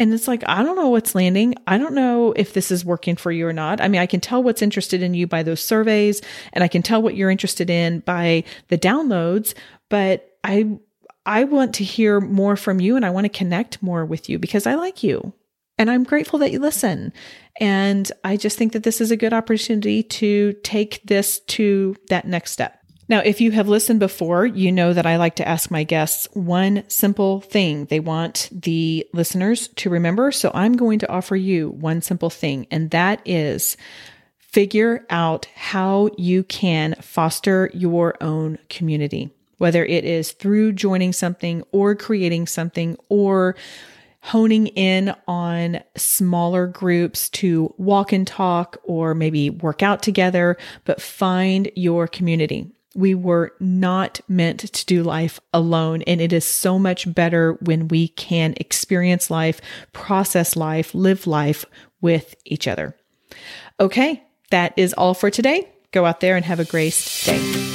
and 0.00 0.14
it's 0.14 0.26
like, 0.26 0.42
I 0.48 0.62
don't 0.62 0.76
know 0.76 0.88
what's 0.88 1.14
landing. 1.14 1.54
I 1.66 1.76
don't 1.76 1.92
know 1.92 2.32
if 2.32 2.54
this 2.54 2.70
is 2.70 2.86
working 2.86 3.16
for 3.16 3.30
you 3.30 3.46
or 3.46 3.52
not. 3.52 3.82
I 3.82 3.88
mean, 3.88 4.00
I 4.00 4.06
can 4.06 4.20
tell 4.20 4.42
what's 4.42 4.62
interested 4.62 5.02
in 5.02 5.12
you 5.12 5.26
by 5.26 5.42
those 5.42 5.62
surveys 5.62 6.22
and 6.54 6.64
I 6.64 6.68
can 6.68 6.80
tell 6.80 7.02
what 7.02 7.16
you're 7.16 7.30
interested 7.30 7.68
in 7.68 8.00
by 8.00 8.44
the 8.68 8.78
downloads, 8.78 9.52
but 9.90 10.38
I 10.42 10.78
I 11.26 11.44
want 11.44 11.74
to 11.74 11.84
hear 11.84 12.18
more 12.18 12.56
from 12.56 12.80
you 12.80 12.96
and 12.96 13.04
I 13.04 13.10
want 13.10 13.26
to 13.26 13.38
connect 13.38 13.82
more 13.82 14.06
with 14.06 14.30
you 14.30 14.38
because 14.38 14.66
I 14.66 14.74
like 14.74 15.02
you. 15.02 15.34
And 15.76 15.90
I'm 15.90 16.04
grateful 16.04 16.38
that 16.38 16.50
you 16.50 16.60
listen. 16.60 17.12
And 17.60 18.10
I 18.24 18.38
just 18.38 18.56
think 18.56 18.72
that 18.72 18.84
this 18.84 19.02
is 19.02 19.10
a 19.10 19.18
good 19.18 19.34
opportunity 19.34 20.02
to 20.02 20.54
take 20.62 21.02
this 21.04 21.40
to 21.40 21.94
that 22.08 22.26
next 22.26 22.52
step. 22.52 22.79
Now, 23.10 23.18
if 23.24 23.40
you 23.40 23.50
have 23.50 23.66
listened 23.66 23.98
before, 23.98 24.46
you 24.46 24.70
know 24.70 24.92
that 24.92 25.04
I 25.04 25.16
like 25.16 25.34
to 25.36 25.48
ask 25.48 25.68
my 25.68 25.82
guests 25.82 26.28
one 26.32 26.84
simple 26.86 27.40
thing 27.40 27.86
they 27.86 27.98
want 27.98 28.48
the 28.52 29.04
listeners 29.12 29.66
to 29.66 29.90
remember. 29.90 30.30
So 30.30 30.52
I'm 30.54 30.76
going 30.76 31.00
to 31.00 31.10
offer 31.10 31.34
you 31.34 31.70
one 31.70 32.02
simple 32.02 32.30
thing, 32.30 32.68
and 32.70 32.88
that 32.92 33.20
is 33.24 33.76
figure 34.38 35.04
out 35.10 35.46
how 35.56 36.10
you 36.18 36.44
can 36.44 36.94
foster 37.00 37.68
your 37.74 38.14
own 38.20 38.58
community, 38.68 39.32
whether 39.58 39.84
it 39.84 40.04
is 40.04 40.30
through 40.30 40.74
joining 40.74 41.12
something 41.12 41.64
or 41.72 41.96
creating 41.96 42.46
something 42.46 42.96
or 43.08 43.56
honing 44.20 44.68
in 44.68 45.12
on 45.26 45.80
smaller 45.96 46.68
groups 46.68 47.28
to 47.30 47.74
walk 47.76 48.12
and 48.12 48.28
talk 48.28 48.76
or 48.84 49.16
maybe 49.16 49.50
work 49.50 49.82
out 49.82 50.00
together, 50.00 50.56
but 50.84 51.02
find 51.02 51.72
your 51.74 52.06
community. 52.06 52.70
We 52.94 53.14
were 53.14 53.52
not 53.60 54.20
meant 54.28 54.60
to 54.60 54.86
do 54.86 55.02
life 55.02 55.38
alone. 55.52 56.02
And 56.02 56.20
it 56.20 56.32
is 56.32 56.44
so 56.44 56.78
much 56.78 57.12
better 57.12 57.54
when 57.62 57.88
we 57.88 58.08
can 58.08 58.54
experience 58.56 59.30
life, 59.30 59.60
process 59.92 60.56
life, 60.56 60.94
live 60.94 61.26
life 61.26 61.64
with 62.00 62.34
each 62.44 62.66
other. 62.66 62.96
Okay, 63.78 64.22
that 64.50 64.74
is 64.76 64.92
all 64.94 65.14
for 65.14 65.30
today. 65.30 65.68
Go 65.92 66.04
out 66.04 66.20
there 66.20 66.36
and 66.36 66.44
have 66.44 66.60
a 66.60 66.64
great 66.64 67.22
day. 67.24 67.69